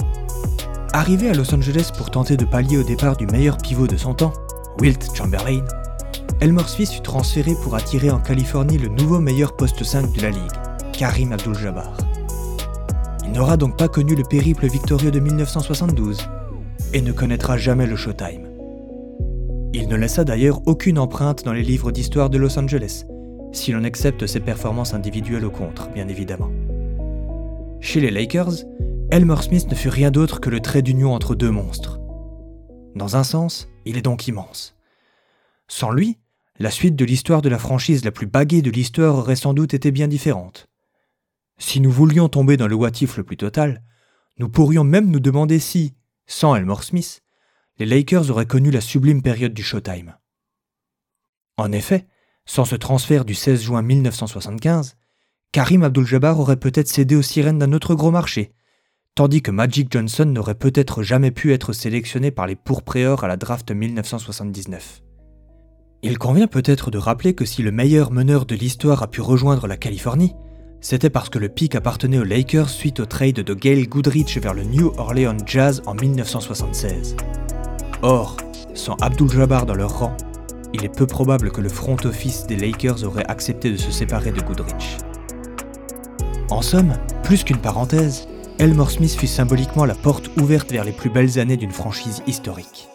Arrivé 0.93 1.29
à 1.29 1.35
Los 1.35 1.53
Angeles 1.53 1.91
pour 1.97 2.11
tenter 2.11 2.37
de 2.37 2.45
pallier 2.45 2.79
au 2.79 2.85
départ 2.85 3.17
du 3.17 3.27
meilleur 3.27 3.57
pivot 3.57 3.89
de 3.89 3.97
son 3.97 4.15
temps, 4.15 4.33
Wilt 4.81 5.09
Chamberlain, 5.13 5.65
Elmore 6.41 6.69
Smith 6.69 6.91
fut 6.91 7.01
transféré 7.01 7.55
pour 7.63 7.75
attirer 7.75 8.11
en 8.11 8.21
Californie 8.21 8.79
le 8.79 8.89
nouveau 8.89 9.19
meilleur 9.19 9.57
poste 9.57 9.83
5 9.83 10.13
de 10.13 10.23
la 10.23 10.31
ligue, 10.31 10.53
Karim 10.93 11.33
Abdul-Jabbar. 11.33 11.97
Il 13.25 13.33
n'aura 13.33 13.57
donc 13.57 13.77
pas 13.77 13.89
connu 13.89 14.15
le 14.15 14.23
périple 14.23 14.69
victorieux 14.69 15.11
de 15.11 15.19
1972 15.19 16.19
et 16.93 17.03
ne 17.03 17.11
connaîtra 17.11 17.57
jamais 17.57 17.87
le 17.87 17.97
Showtime. 17.97 18.49
Il 19.73 19.89
ne 19.89 19.97
laissa 19.97 20.23
d'ailleurs 20.23 20.61
aucune 20.67 21.01
empreinte 21.01 21.45
dans 21.45 21.53
les 21.53 21.63
livres 21.65 21.91
d'histoire 21.91 22.31
de 22.31 22.39
Los 22.39 22.57
Angeles, 22.57 23.05
si 23.51 23.73
l'on 23.73 23.83
accepte 23.83 24.29
ses 24.29 24.41
performances 24.41 24.95
individuelles 24.95 25.45
au 25.45 25.51
contre, 25.51 25.89
bien 25.91 26.07
évidemment. 26.07 26.51
Chez 27.85 28.01
les 28.01 28.11
Lakers, 28.11 28.65
Elmer 29.11 29.37
Smith 29.43 29.69
ne 29.69 29.75
fut 29.75 29.91
rien 29.91 30.11
d'autre 30.11 30.41
que 30.41 30.49
le 30.49 30.61
trait 30.61 30.81
d'union 30.81 31.13
entre 31.13 31.35
deux 31.35 31.51
monstres. 31.51 32.01
Dans 32.97 33.17
un 33.17 33.25
sens, 33.25 33.69
il 33.85 33.99
est 33.99 34.03
donc 34.03 34.27
immense. 34.27 34.75
Sans 35.69 35.91
lui, 35.91 36.19
la 36.59 36.71
suite 36.71 36.97
de 36.97 37.05
l'histoire 37.05 37.43
de 37.43 37.51
la 37.51 37.59
franchise 37.59 38.03
la 38.03 38.11
plus 38.11 38.27
baguée 38.27 38.63
de 38.63 38.71
l'histoire 38.71 39.17
aurait 39.17 39.37
sans 39.37 39.53
doute 39.53 39.75
été 39.75 39.91
bien 39.91 40.09
différente. 40.09 40.67
Si 41.59 41.79
nous 41.79 41.91
voulions 41.91 42.31
tomber 42.31 42.57
dans 42.57 42.69
le 42.69 42.75
what 42.75 42.93
le 43.19 43.23
plus 43.23 43.37
total, 43.37 43.83
nous 44.39 44.49
pourrions 44.49 44.83
même 44.83 45.11
nous 45.11 45.21
demander 45.21 45.59
si, 45.59 45.93
sans 46.27 46.57
Elmore 46.57 46.85
Smith, 46.85 47.21
les 47.79 47.87
Lakers 47.87 48.31
auraient 48.31 48.47
connu 48.47 48.71
la 48.71 48.81
sublime 48.81 49.21
période 49.21 49.53
du 49.53 49.63
Showtime. 49.63 50.17
En 51.59 51.71
effet, 51.71 52.07
sans 52.47 52.65
ce 52.65 52.77
transfert 52.77 53.27
du 53.27 53.35
16 53.35 53.61
juin 53.61 53.83
1975, 53.83 54.97
Karim 55.55 55.85
Abdul-Jabbar 55.85 56.41
aurait 56.41 56.57
peut-être 56.57 56.89
cédé 56.89 57.15
aux 57.15 57.23
sirènes 57.23 57.61
d'un 57.61 57.73
autre 57.73 57.95
gros 57.95 58.11
marché, 58.11 58.51
tandis 59.15 59.41
que 59.41 59.53
Magic 59.53 59.87
Johnson 59.89 60.25
n'aurait 60.25 60.57
peut-être 60.57 61.05
jamais 61.05 61.31
pu 61.31 61.53
être 61.53 61.73
sélectionné 61.73 62.33
par 62.33 62.49
les 62.49 62.57
pourpréeurs 62.57 63.23
à 63.23 63.29
la 63.29 63.37
draft 63.37 63.71
1979. 63.71 65.01
Il 66.03 66.19
convient 66.19 66.49
peut-être 66.49 66.91
de 66.91 66.99
rappeler 66.99 67.35
que 67.35 67.45
si 67.45 67.63
le 67.63 67.71
meilleur 67.71 68.11
meneur 68.11 68.47
de 68.47 68.57
l'histoire 68.57 69.05
a 69.05 69.07
pu 69.07 69.21
rejoindre 69.21 69.69
la 69.69 69.77
Californie, 69.77 70.35
c'était 70.81 71.09
parce 71.09 71.29
que 71.29 71.39
le 71.39 71.49
pic 71.49 71.77
appartenait 71.77 72.19
aux 72.19 72.25
Lakers 72.25 72.69
suite 72.69 72.99
au 72.99 73.07
trade 73.07 73.37
de 73.37 73.55
Gail 73.55 73.87
Goodrich 73.87 74.37
vers 74.39 74.55
le 74.55 74.65
New 74.65 74.93
Orleans 74.97 75.37
Jazz 75.47 75.83
en 75.87 75.95
1976. 75.95 77.15
Or, 78.03 78.37
sans 78.75 78.97
Abdul 79.01 79.31
Jabbar 79.31 79.67
dans 79.67 79.77
leur 79.77 80.01
rang, 80.01 80.17
il 80.73 80.85
est 80.85 80.97
peu 80.97 81.07
probable 81.07 81.53
que 81.53 81.61
le 81.61 81.69
front 81.69 81.99
office 82.03 82.45
des 82.49 82.57
Lakers 82.57 83.05
aurait 83.05 83.27
accepté 83.29 83.71
de 83.71 83.77
se 83.77 83.93
séparer 83.93 84.33
de 84.33 84.41
Goodrich. 84.41 84.99
En 86.51 86.61
somme, 86.61 86.95
plus 87.23 87.43
qu'une 87.43 87.59
parenthèse, 87.59 88.29
Elmore 88.59 88.91
Smith 88.91 89.19
fut 89.19 89.27
symboliquement 89.27 89.87
la 89.87 89.95
porte 89.95 90.31
ouverte 90.39 90.71
vers 90.71 90.85
les 90.85 90.93
plus 90.93 91.11
belles 91.11 91.39
années 91.39 91.57
d'une 91.57 91.71
franchise 91.71 92.23
historique. 92.27 92.89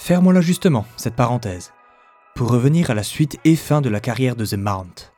Fermons-la 0.00 0.40
justement, 0.40 0.86
cette 0.96 1.14
parenthèse, 1.14 1.72
pour 2.34 2.48
revenir 2.48 2.90
à 2.90 2.94
la 2.94 3.02
suite 3.02 3.38
et 3.44 3.54
fin 3.54 3.82
de 3.82 3.90
la 3.90 4.00
carrière 4.00 4.34
de 4.34 4.46
The 4.46 4.54
Mount. 4.54 5.12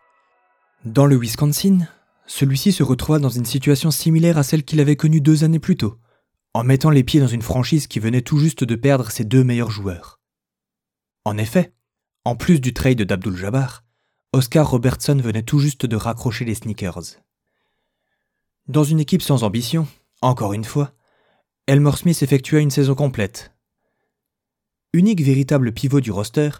Dans 0.84 1.06
le 1.06 1.16
Wisconsin, 1.16 1.86
celui-ci 2.26 2.72
se 2.72 2.82
retrouva 2.82 3.20
dans 3.20 3.28
une 3.28 3.44
situation 3.44 3.92
similaire 3.92 4.38
à 4.38 4.42
celle 4.42 4.64
qu'il 4.64 4.80
avait 4.80 4.96
connue 4.96 5.20
deux 5.20 5.44
années 5.44 5.60
plus 5.60 5.76
tôt, 5.76 5.98
en 6.52 6.64
mettant 6.64 6.90
les 6.90 7.04
pieds 7.04 7.20
dans 7.20 7.28
une 7.28 7.42
franchise 7.42 7.86
qui 7.86 8.00
venait 8.00 8.22
tout 8.22 8.38
juste 8.38 8.64
de 8.64 8.74
perdre 8.74 9.08
ses 9.12 9.24
deux 9.24 9.44
meilleurs 9.44 9.70
joueurs. 9.70 10.18
En 11.24 11.38
effet, 11.38 11.72
en 12.24 12.34
plus 12.34 12.60
du 12.60 12.74
trade 12.74 13.02
d'Abdul 13.02 13.36
Jabbar, 13.36 13.84
Oscar 14.32 14.68
Robertson 14.68 15.18
venait 15.22 15.44
tout 15.44 15.60
juste 15.60 15.86
de 15.86 15.96
raccrocher 15.96 16.44
les 16.44 16.56
sneakers. 16.56 17.20
Dans 18.66 18.84
une 18.84 18.98
équipe 18.98 19.22
sans 19.22 19.44
ambition, 19.44 19.86
encore 20.22 20.54
une 20.54 20.64
fois, 20.64 20.90
Elmore 21.68 21.98
Smith 21.98 22.20
effectua 22.20 22.58
une 22.58 22.72
saison 22.72 22.96
complète, 22.96 23.52
Unique 24.94 25.22
véritable 25.22 25.72
pivot 25.72 26.00
du 26.00 26.10
roster, 26.10 26.50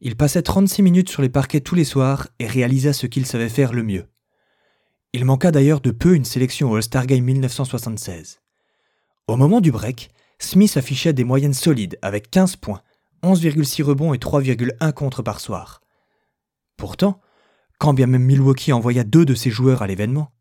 il 0.00 0.16
passait 0.16 0.42
36 0.42 0.82
minutes 0.82 1.08
sur 1.08 1.22
les 1.22 1.30
parquets 1.30 1.60
tous 1.60 1.74
les 1.74 1.84
soirs 1.84 2.28
et 2.38 2.46
réalisa 2.46 2.92
ce 2.92 3.06
qu'il 3.06 3.24
savait 3.24 3.48
faire 3.48 3.72
le 3.72 3.82
mieux. 3.82 4.08
Il 5.14 5.24
manqua 5.24 5.50
d'ailleurs 5.50 5.80
de 5.80 5.90
peu 5.90 6.14
une 6.14 6.24
sélection 6.24 6.70
au 6.70 6.76
All-Star 6.76 7.06
Game 7.06 7.24
1976. 7.24 8.40
Au 9.26 9.36
moment 9.36 9.60
du 9.60 9.72
break, 9.72 10.10
Smith 10.38 10.76
affichait 10.76 11.14
des 11.14 11.24
moyennes 11.24 11.54
solides 11.54 11.98
avec 12.02 12.30
15 12.30 12.56
points, 12.56 12.82
11,6 13.22 13.82
rebonds 13.82 14.12
et 14.12 14.18
3,1 14.18 14.92
contre 14.92 15.22
par 15.22 15.40
soir. 15.40 15.80
Pourtant, 16.76 17.20
quand 17.78 17.94
bien 17.94 18.06
même 18.06 18.24
Milwaukee 18.24 18.72
envoya 18.72 19.04
deux 19.04 19.24
de 19.24 19.34
ses 19.34 19.50
joueurs 19.50 19.80
à 19.80 19.86
l'événement, 19.86 20.32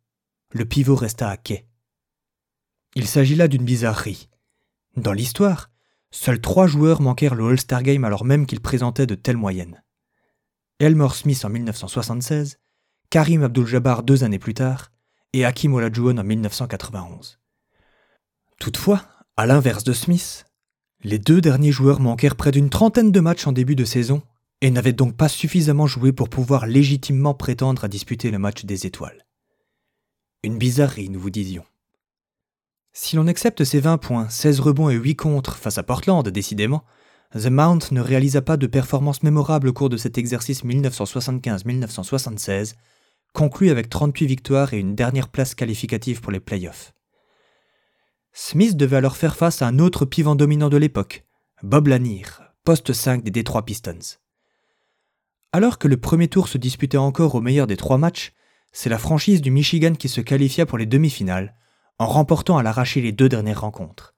le 0.51 0.65
pivot 0.65 0.95
resta 0.95 1.29
à 1.29 1.37
quai. 1.37 1.65
Il 2.95 3.07
s'agit 3.07 3.35
là 3.35 3.47
d'une 3.47 3.63
bizarrerie. 3.63 4.29
Dans 4.97 5.13
l'histoire, 5.13 5.70
Seuls 6.11 6.41
trois 6.41 6.67
joueurs 6.67 7.01
manquèrent 7.01 7.35
le 7.35 7.47
All-Star 7.47 7.83
Game 7.83 8.03
alors 8.03 8.25
même 8.25 8.45
qu'ils 8.45 8.59
présentaient 8.59 9.07
de 9.07 9.15
telles 9.15 9.37
moyennes. 9.37 9.81
Elmore 10.79 11.15
Smith 11.15 11.43
en 11.45 11.49
1976, 11.49 12.59
Karim 13.09 13.43
Abdul-Jabbar 13.43 14.03
deux 14.03 14.23
années 14.23 14.39
plus 14.39 14.53
tard, 14.53 14.91
et 15.33 15.45
Hakim 15.45 15.73
Olajuwon 15.73 16.17
en 16.17 16.23
1991. 16.23 17.39
Toutefois, 18.59 19.05
à 19.37 19.45
l'inverse 19.45 19.83
de 19.83 19.93
Smith, 19.93 20.45
les 21.03 21.19
deux 21.19 21.41
derniers 21.41 21.71
joueurs 21.71 21.99
manquèrent 21.99 22.35
près 22.35 22.51
d'une 22.51 22.69
trentaine 22.69 23.11
de 23.11 23.19
matchs 23.19 23.47
en 23.47 23.51
début 23.51 23.75
de 23.75 23.85
saison 23.85 24.21
et 24.61 24.69
n'avaient 24.69 24.93
donc 24.93 25.15
pas 25.15 25.29
suffisamment 25.29 25.87
joué 25.87 26.11
pour 26.11 26.29
pouvoir 26.29 26.67
légitimement 26.67 27.33
prétendre 27.33 27.85
à 27.85 27.87
disputer 27.87 28.29
le 28.29 28.37
match 28.37 28.65
des 28.65 28.85
étoiles. 28.85 29.25
Une 30.43 30.57
bizarrerie, 30.57 31.09
nous 31.09 31.19
vous 31.19 31.29
disions. 31.29 31.65
Si 32.93 33.15
l'on 33.15 33.27
accepte 33.27 33.63
ses 33.63 33.79
20 33.79 33.97
points, 33.97 34.27
16 34.27 34.59
rebonds 34.59 34.89
et 34.89 34.95
8 34.95 35.15
contre 35.15 35.55
face 35.55 35.77
à 35.77 35.83
Portland, 35.83 36.27
décidément, 36.27 36.83
The 37.33 37.47
Mount 37.47 37.79
ne 37.91 38.01
réalisa 38.01 38.41
pas 38.41 38.57
de 38.57 38.67
performance 38.67 39.23
mémorable 39.23 39.69
au 39.69 39.73
cours 39.73 39.87
de 39.87 39.95
cet 39.95 40.17
exercice 40.17 40.65
1975-1976, 40.65 42.73
conclu 43.33 43.69
avec 43.69 43.89
38 43.89 44.25
victoires 44.25 44.73
et 44.73 44.79
une 44.79 44.95
dernière 44.95 45.29
place 45.29 45.55
qualificative 45.55 46.19
pour 46.19 46.33
les 46.33 46.41
playoffs. 46.41 46.93
Smith 48.33 48.75
devait 48.75 48.97
alors 48.97 49.15
faire 49.15 49.37
face 49.37 49.61
à 49.61 49.67
un 49.67 49.79
autre 49.79 50.03
pivot 50.03 50.35
dominant 50.35 50.69
de 50.69 50.75
l'époque, 50.75 51.23
Bob 51.63 51.87
Lanier, 51.87 52.25
poste 52.65 52.91
5 52.91 53.23
des 53.23 53.31
Detroit 53.31 53.63
Pistons. 53.63 54.17
Alors 55.53 55.79
que 55.79 55.87
le 55.87 55.97
premier 55.97 56.27
tour 56.27 56.49
se 56.49 56.57
disputait 56.57 56.97
encore 56.97 57.35
au 57.35 57.41
meilleur 57.41 57.67
des 57.67 57.77
trois 57.77 57.97
matchs, 57.97 58.33
c'est 58.73 58.89
la 58.89 58.97
franchise 58.97 59.41
du 59.41 59.51
Michigan 59.51 59.93
qui 59.93 60.09
se 60.09 60.19
qualifia 60.19 60.65
pour 60.65 60.77
les 60.77 60.85
demi-finales, 60.85 61.55
en 61.99 62.07
remportant 62.07 62.57
à 62.57 62.63
l'arraché 62.63 63.01
les 63.01 63.11
deux 63.11 63.29
dernières 63.29 63.61
rencontres. 63.61 64.15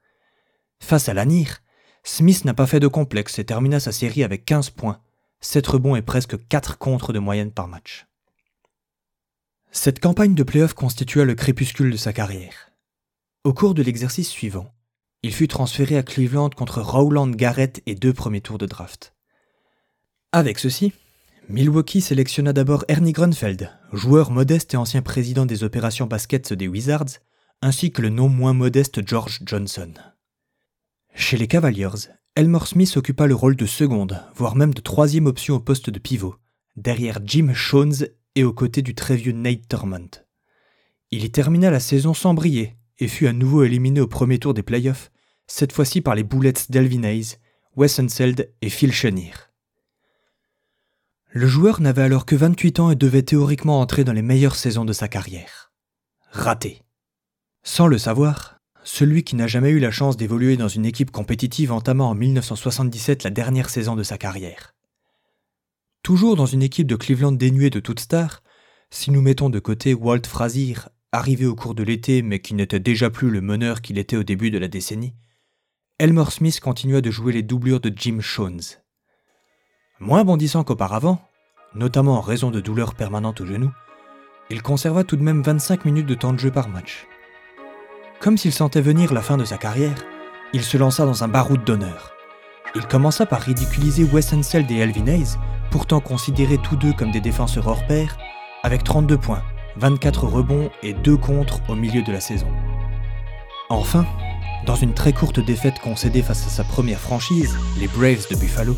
Face 0.80 1.10
à 1.10 1.14
l'ANIR, 1.14 1.62
Smith 2.04 2.44
n'a 2.46 2.54
pas 2.54 2.68
fait 2.68 2.80
de 2.80 2.88
complexe 2.88 3.40
et 3.40 3.46
termina 3.46 3.80
sa 3.80 3.92
série 3.92 4.24
avec 4.24 4.46
15 4.46 4.72
points, 4.72 5.00
7 5.42 5.66
rebonds 5.68 5.96
et 5.96 6.02
presque 6.02 6.38
4 6.48 6.78
contres 6.78 7.14
de 7.14 7.20
moyenne 7.20 7.52
par 7.52 7.68
match. 7.68 8.08
Cette 9.72 10.00
campagne 10.00 10.36
de 10.36 10.44
playoff 10.44 10.74
constitua 10.74 11.26
le 11.26 11.36
crépuscule 11.36 11.92
de 11.92 11.98
sa 11.98 12.14
carrière. 12.14 12.72
Au 13.44 13.54
cours 13.54 13.74
de 13.74 13.82
l'exercice 13.82 14.30
suivant, 14.30 14.74
il 15.24 15.34
fut 15.34 15.48
transféré 15.48 15.98
à 15.98 16.04
Cleveland 16.04 16.50
contre 16.50 16.82
Rowland 16.82 17.32
Garrett 17.32 17.82
et 17.86 17.96
deux 17.96 18.14
premiers 18.14 18.42
tours 18.42 18.58
de 18.58 18.66
draft. 18.66 19.16
Avec 20.32 20.60
ceci, 20.60 20.94
Milwaukee 21.50 22.02
sélectionna 22.02 22.54
d'abord 22.54 22.86
Ernie 22.88 23.14
Grunfeld, 23.14 23.70
joueur 23.92 24.32
modeste 24.32 24.74
et 24.74 24.78
ancien 24.78 25.02
président 25.02 25.46
des 25.46 25.64
opérations 25.64 26.08
basket 26.08 26.54
des 26.54 26.68
Wizards, 26.68 27.20
ainsi 27.64 27.92
que 27.92 28.02
le 28.02 28.10
non 28.10 28.28
moins 28.28 28.52
modeste 28.52 29.08
George 29.08 29.40
Johnson. 29.46 29.94
Chez 31.16 31.38
les 31.38 31.48
Cavaliers, 31.48 32.10
Elmore 32.36 32.68
Smith 32.68 32.98
occupa 32.98 33.26
le 33.26 33.36
rôle 33.36 33.56
de 33.56 33.66
seconde, 33.66 34.22
voire 34.36 34.58
même 34.58 34.74
de 34.74 34.82
troisième 34.82 35.28
option 35.28 35.56
au 35.56 35.60
poste 35.62 35.90
de 35.90 35.98
pivot, 35.98 36.36
derrière 36.76 37.20
Jim 37.24 37.54
Shones 37.54 38.08
et 38.36 38.44
aux 38.44 38.52
côtés 38.52 38.82
du 38.82 38.96
très 38.96 39.16
vieux 39.16 39.32
Nate 39.32 39.66
Thurmond. 39.70 40.10
Il 41.12 41.24
y 41.24 41.32
termina 41.32 41.72
la 41.72 41.80
saison 41.80 42.14
sans 42.14 42.34
briller 42.34 42.76
et 43.00 43.08
fut 43.08 43.28
à 43.28 43.34
nouveau 43.34 43.64
éliminé 43.64 44.02
au 44.02 44.08
premier 44.08 44.40
tour 44.40 44.54
des 44.54 44.64
playoffs, 44.64 45.10
cette 45.48 45.72
fois-ci 45.72 46.02
par 46.02 46.16
les 46.16 46.24
Bullets 46.24 46.68
d'Elvin 46.70 47.04
Hayes, 47.04 47.38
Wes 47.78 47.98
Unseld 47.98 48.52
et 48.62 48.70
Phil 48.70 48.92
Chenier. 48.92 49.32
Le 51.30 51.48
joueur 51.48 51.80
n'avait 51.80 52.02
alors 52.02 52.26
que 52.26 52.36
28 52.36 52.80
ans 52.82 52.92
et 52.92 52.96
devait 52.96 53.24
théoriquement 53.24 53.80
entrer 53.80 54.04
dans 54.04 54.14
les 54.14 54.22
meilleures 54.22 54.58
saisons 54.58 54.86
de 54.86 54.94
sa 54.94 55.08
carrière. 55.08 55.72
Raté. 56.30 56.83
Sans 57.64 57.88
le 57.88 57.98
savoir, 57.98 58.60
celui 58.84 59.24
qui 59.24 59.38
n'a 59.38 59.48
jamais 59.48 59.70
eu 59.70 59.80
la 59.80 59.90
chance 59.90 60.18
d'évoluer 60.18 60.58
dans 60.58 60.68
une 60.68 60.86
équipe 60.86 61.12
compétitive 61.12 61.72
entama 61.72 62.04
en 62.04 62.14
1977 62.14 63.24
la 63.24 63.30
dernière 63.30 63.70
saison 63.70 63.96
de 63.96 64.04
sa 64.04 64.18
carrière. 64.18 64.76
Toujours 66.04 66.36
dans 66.36 66.46
une 66.46 66.62
équipe 66.62 66.88
de 66.88 66.98
Cleveland 66.98 67.32
dénuée 67.32 67.70
de 67.70 67.80
toute 67.80 68.02
star, 68.02 68.44
si 68.90 69.12
nous 69.12 69.22
mettons 69.22 69.50
de 69.50 69.60
côté 69.60 69.94
Walt 69.94 70.28
Frazier, 70.28 70.76
arrivé 71.14 71.46
au 71.46 71.56
cours 71.56 71.74
de 71.74 71.84
l'été 71.84 72.22
mais 72.22 72.40
qui 72.40 72.54
n'était 72.54 72.82
déjà 72.82 73.10
plus 73.10 73.30
le 73.30 73.40
meneur 73.40 73.82
qu'il 73.82 73.98
était 73.98 74.18
au 74.18 74.24
début 74.24 74.52
de 74.52 74.58
la 74.58 74.68
décennie, 74.68 75.16
Elmore 76.00 76.34
Smith 76.34 76.60
continua 76.60 77.00
de 77.00 77.12
jouer 77.12 77.32
les 77.32 77.44
doublures 77.44 77.80
de 77.80 77.94
Jim 77.96 78.20
Shones. 78.20 78.82
Moins 80.02 80.26
bondissant 80.26 80.66
qu'auparavant, 80.66 81.22
notamment 81.76 82.18
en 82.18 82.22
raison 82.22 82.52
de 82.52 82.60
douleurs 82.60 82.96
permanentes 82.96 83.40
au 83.40 83.46
genou, 83.46 83.72
il 84.50 84.62
conserva 84.62 85.06
tout 85.06 85.16
de 85.16 85.24
même 85.24 85.42
25 85.42 85.86
minutes 85.86 86.08
de 86.08 86.16
temps 86.16 86.34
de 86.34 86.40
jeu 86.40 86.52
par 86.52 86.68
match. 86.68 87.08
Comme 88.24 88.38
s'il 88.38 88.54
sentait 88.54 88.80
venir 88.80 89.14
la 89.14 89.22
fin 89.22 89.36
de 89.36 89.44
sa 89.44 89.58
carrière, 89.58 89.98
il 90.54 90.64
se 90.64 90.78
lança 90.78 91.06
dans 91.06 91.26
un 91.26 91.28
baroud 91.28 91.62
d'honneur. 91.66 92.14
Il 92.74 92.88
commença 92.88 93.26
par 93.26 93.42
ridiculiser 93.42 94.06
Wes 94.06 94.32
Unseld 94.32 94.72
et 94.72 94.78
Elvin 94.78 95.08
Hayes, 95.08 95.36
pourtant 95.72 96.00
considérés 96.00 96.58
tous 96.58 96.78
deux 96.78 96.94
comme 96.94 97.12
des 97.12 97.20
défenseurs 97.20 97.68
hors 97.68 97.86
pair, 97.86 98.18
avec 98.64 98.86
32 98.86 99.18
points, 99.18 99.44
24 99.76 100.26
rebonds 100.26 100.72
et 100.84 100.94
2 100.94 101.18
contres 101.18 101.60
au 101.68 101.76
milieu 101.76 102.02
de 102.02 102.14
la 102.14 102.22
saison. 102.22 102.48
Enfin, 103.70 104.06
dans 104.66 104.76
une 104.76 104.94
très 104.94 105.12
courte 105.12 105.42
défaite 105.42 105.80
concédée 105.80 106.22
face 106.22 106.48
à 106.48 106.50
sa 106.50 106.64
première 106.64 107.02
franchise, 107.02 107.58
les 107.78 107.90
Braves 107.90 108.30
de 108.32 108.38
Buffalo, 108.38 108.78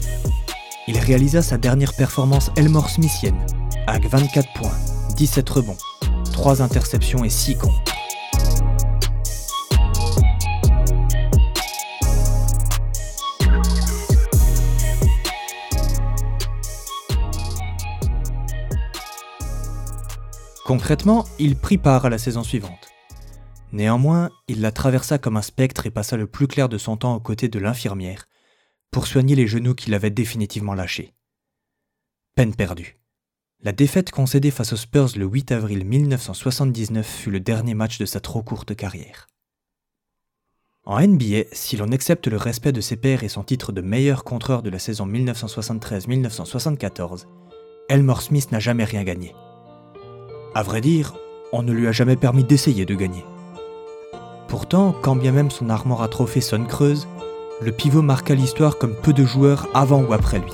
il 0.88 0.98
réalisa 0.98 1.44
sa 1.44 1.60
dernière 1.60 1.94
performance 1.94 2.50
Elmore 2.58 2.90
Smithienne, 2.90 3.46
avec 3.86 4.10
24 4.10 4.54
points, 4.54 4.76
17 5.18 5.48
rebonds, 5.48 5.78
3 6.34 6.64
interceptions 6.64 7.24
et 7.24 7.30
6 7.30 7.60
comptes. 7.60 7.95
Concrètement, 20.66 21.26
il 21.38 21.56
prit 21.56 21.78
part 21.78 22.06
à 22.06 22.10
la 22.10 22.18
saison 22.18 22.42
suivante. 22.42 22.90
Néanmoins, 23.72 24.32
il 24.48 24.62
la 24.62 24.72
traversa 24.72 25.20
comme 25.20 25.38
un 25.38 25.44
spectre 25.44 25.86
et 25.86 25.92
passa 25.92 26.18
le 26.18 26.26
plus 26.26 26.48
clair 26.48 26.70
de 26.70 26.80
son 26.80 26.98
temps 26.98 27.16
aux 27.16 27.20
côtés 27.20 27.50
de 27.50 27.60
l'infirmière, 27.60 28.28
pour 28.90 29.06
soigner 29.06 29.36
les 29.36 29.46
genoux 29.46 29.76
qui 29.76 29.92
l'avaient 29.92 30.10
définitivement 30.10 30.74
lâché. 30.74 31.14
Peine 32.34 32.56
perdue. 32.56 32.98
La 33.62 33.74
défaite 33.74 34.10
concédée 34.10 34.50
face 34.50 34.74
aux 34.74 34.78
Spurs 34.78 35.10
le 35.16 35.28
8 35.28 35.52
avril 35.52 35.86
1979 35.86 37.06
fut 37.06 37.30
le 37.30 37.40
dernier 37.40 37.76
match 37.76 38.00
de 38.00 38.08
sa 38.08 38.20
trop 38.20 38.42
courte 38.42 38.76
carrière. 38.76 39.28
En 40.84 41.00
NBA, 41.00 41.44
si 41.52 41.78
l'on 41.78 41.92
accepte 41.92 42.28
le 42.28 42.38
respect 42.38 42.72
de 42.72 42.82
ses 42.82 42.96
pairs 42.96 43.24
et 43.24 43.30
son 43.30 43.44
titre 43.44 43.72
de 43.72 43.82
meilleur 43.82 44.24
contreur 44.24 44.64
de 44.64 44.72
la 44.72 44.80
saison 44.80 45.06
1973-1974, 45.06 47.28
Elmore 47.88 48.24
Smith 48.24 48.52
n'a 48.52 48.60
jamais 48.60 48.86
rien 48.86 49.04
gagné. 49.04 49.36
À 50.58 50.64
vrai 50.64 50.80
dire, 50.80 51.14
on 51.52 51.64
ne 51.64 51.74
lui 51.74 51.86
a 51.86 51.92
jamais 51.92 52.16
permis 52.16 52.46
d'essayer 52.46 52.86
de 52.86 52.96
gagner. 52.96 53.26
Pourtant, 54.48 54.96
quand 55.02 55.18
bien 55.18 55.34
même 55.34 55.52
son 55.52 55.70
armoire 55.70 56.02
à 56.02 56.08
trophées 56.08 56.40
sonne 56.40 56.66
creuse, 56.66 57.10
le 57.62 57.74
pivot 57.74 58.02
marqua 58.02 58.36
l'histoire 58.36 58.78
comme 58.78 58.96
peu 58.96 59.12
de 59.12 59.26
joueurs 59.26 59.68
avant 59.74 60.02
ou 60.02 60.14
après 60.14 60.40
lui. 60.40 60.54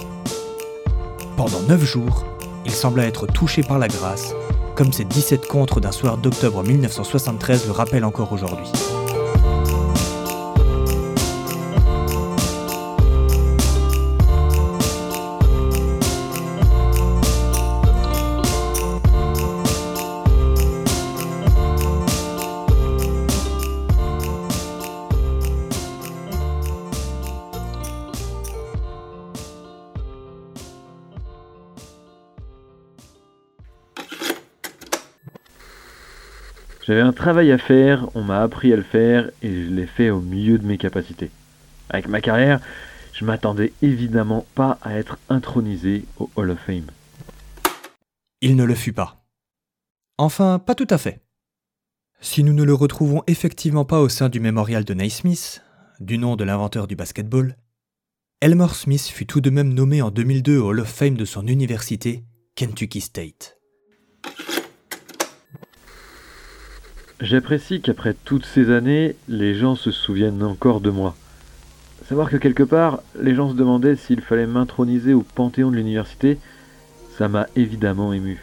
Pendant 1.38 1.62
9 1.70 1.84
jours, 1.84 2.26
il 2.66 2.72
sembla 2.72 3.06
être 3.06 3.28
touché 3.28 3.62
par 3.62 3.78
la 3.78 3.88
grâce, 3.88 4.34
comme 4.76 4.92
ses 4.92 5.06
17 5.06 5.46
contres 5.46 5.80
d'un 5.80 5.92
soir 5.92 6.18
d'octobre 6.18 6.64
1973 6.64 7.68
le 7.68 7.72
rappellent 7.72 8.04
encore 8.04 8.34
aujourd'hui. 8.34 8.72
J'avais 36.91 37.04
un 37.04 37.13
travail 37.13 37.54
à 37.54 37.58
faire, 37.58 38.10
on 38.15 38.21
m'a 38.21 38.41
appris 38.41 38.73
à 38.73 38.75
le 38.75 38.84
faire 38.84 39.32
et 39.41 39.49
je 39.49 39.69
l'ai 39.69 39.86
fait 39.86 40.10
au 40.10 40.19
mieux 40.19 40.58
de 40.58 40.67
mes 40.67 40.77
capacités. 40.77 41.32
Avec 41.89 42.10
ma 42.10 42.19
carrière, 42.19 42.60
je 43.13 43.23
m'attendais 43.23 43.71
évidemment 43.82 44.45
pas 44.56 44.77
à 44.82 44.97
être 44.97 45.17
intronisé 45.30 46.04
au 46.19 46.30
Hall 46.36 46.49
of 46.49 46.60
Fame. 46.60 46.88
Il 48.41 48.58
ne 48.58 48.65
le 48.65 48.75
fut 48.75 48.91
pas. 48.91 49.23
Enfin, 50.17 50.60
pas 50.60 50.75
tout 50.75 50.88
à 50.89 50.97
fait. 50.97 51.21
Si 52.19 52.43
nous 52.43 52.51
ne 52.51 52.63
le 52.65 52.73
retrouvons 52.73 53.23
effectivement 53.25 53.86
pas 53.86 54.01
au 54.01 54.10
sein 54.10 54.27
du 54.27 54.41
mémorial 54.41 54.84
de 54.84 54.93
Naismith, 54.93 55.63
du 56.01 56.17
nom 56.17 56.36
de 56.36 56.43
l'inventeur 56.43 56.88
du 56.88 56.97
basketball, 56.97 57.56
Elmore 58.41 58.75
Smith 58.75 59.08
fut 59.08 59.27
tout 59.27 59.39
de 59.39 59.49
même 59.49 59.73
nommé 59.73 60.01
en 60.01 60.12
2002 60.12 60.58
au 60.58 60.71
Hall 60.71 60.82
of 60.82 60.89
Fame 60.89 61.15
de 61.15 61.23
son 61.23 61.47
université, 61.47 62.25
Kentucky 62.56 62.99
State. 62.99 63.61
J'apprécie 67.22 67.82
qu'après 67.82 68.16
toutes 68.26 68.48
ces 68.48 68.72
années, 68.72 69.16
les 69.30 69.54
gens 69.54 69.76
se 69.76 69.92
souviennent 69.92 70.42
encore 70.42 70.82
de 70.82 70.90
moi. 70.90 71.16
Savoir 72.10 72.32
que 72.32 72.38
quelque 72.38 72.64
part, 72.64 73.04
les 73.22 73.36
gens 73.36 73.52
se 73.52 73.56
demandaient 73.56 73.96
s'il 73.96 74.22
fallait 74.22 74.48
m'introniser 74.48 75.14
au 75.14 75.22
panthéon 75.22 75.70
de 75.70 75.76
l'université, 75.76 76.40
ça 77.20 77.28
m'a 77.28 77.46
évidemment 77.56 78.12
ému. 78.12 78.42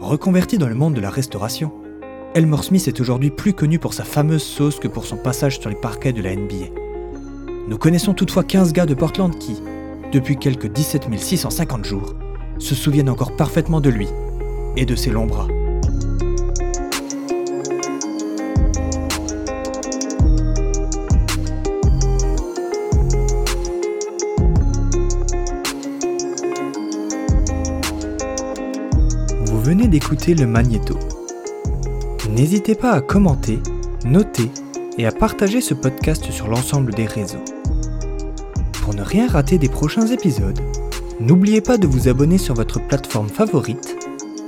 Reconverti 0.00 0.56
dans 0.56 0.68
le 0.68 0.74
monde 0.74 0.94
de 0.94 1.02
la 1.02 1.10
restauration, 1.10 1.70
Elmore 2.34 2.64
Smith 2.64 2.88
est 2.88 2.98
aujourd'hui 2.98 3.30
plus 3.30 3.52
connu 3.52 3.78
pour 3.78 3.92
sa 3.92 4.04
fameuse 4.04 4.42
sauce 4.42 4.80
que 4.80 4.88
pour 4.88 5.04
son 5.04 5.18
passage 5.18 5.60
sur 5.60 5.68
les 5.68 5.76
parquets 5.76 6.14
de 6.14 6.22
la 6.22 6.34
NBA. 6.34 6.72
Nous 7.68 7.76
connaissons 7.76 8.14
toutefois 8.14 8.42
15 8.42 8.72
gars 8.72 8.86
de 8.86 8.94
Portland 8.94 9.36
qui, 9.38 9.60
depuis 10.12 10.38
quelques 10.38 10.72
17 10.72 11.08
650 11.14 11.84
jours, 11.84 12.14
se 12.58 12.74
souviennent 12.74 13.10
encore 13.10 13.36
parfaitement 13.36 13.82
de 13.82 13.90
lui 13.90 14.08
et 14.78 14.86
de 14.86 14.96
ses 14.96 15.10
longs 15.10 15.26
bras. 15.26 15.48
D'écouter 29.88 30.34
le 30.34 30.46
Magnéto. 30.46 30.98
N'hésitez 32.30 32.74
pas 32.74 32.92
à 32.92 33.00
commenter, 33.00 33.58
noter 34.04 34.50
et 34.98 35.06
à 35.06 35.12
partager 35.12 35.60
ce 35.60 35.74
podcast 35.74 36.30
sur 36.30 36.48
l'ensemble 36.48 36.92
des 36.92 37.06
réseaux. 37.06 37.44
Pour 38.82 38.94
ne 38.94 39.02
rien 39.02 39.28
rater 39.28 39.58
des 39.58 39.68
prochains 39.68 40.06
épisodes, 40.06 40.60
n'oubliez 41.20 41.60
pas 41.60 41.78
de 41.78 41.86
vous 41.86 42.08
abonner 42.08 42.38
sur 42.38 42.54
votre 42.54 42.86
plateforme 42.86 43.28
favorite, 43.28 43.96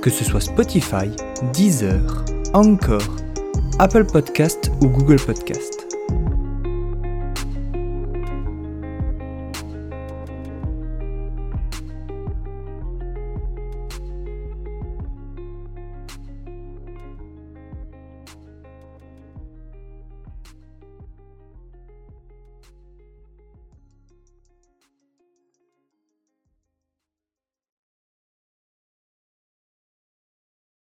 que 0.01 0.09
ce 0.09 0.23
soit 0.23 0.41
Spotify, 0.41 1.09
Deezer, 1.53 2.23
Anchor, 2.53 3.01
Apple 3.79 4.05
Podcast 4.05 4.71
ou 4.81 4.87
Google 4.87 5.19
Podcast. 5.19 5.80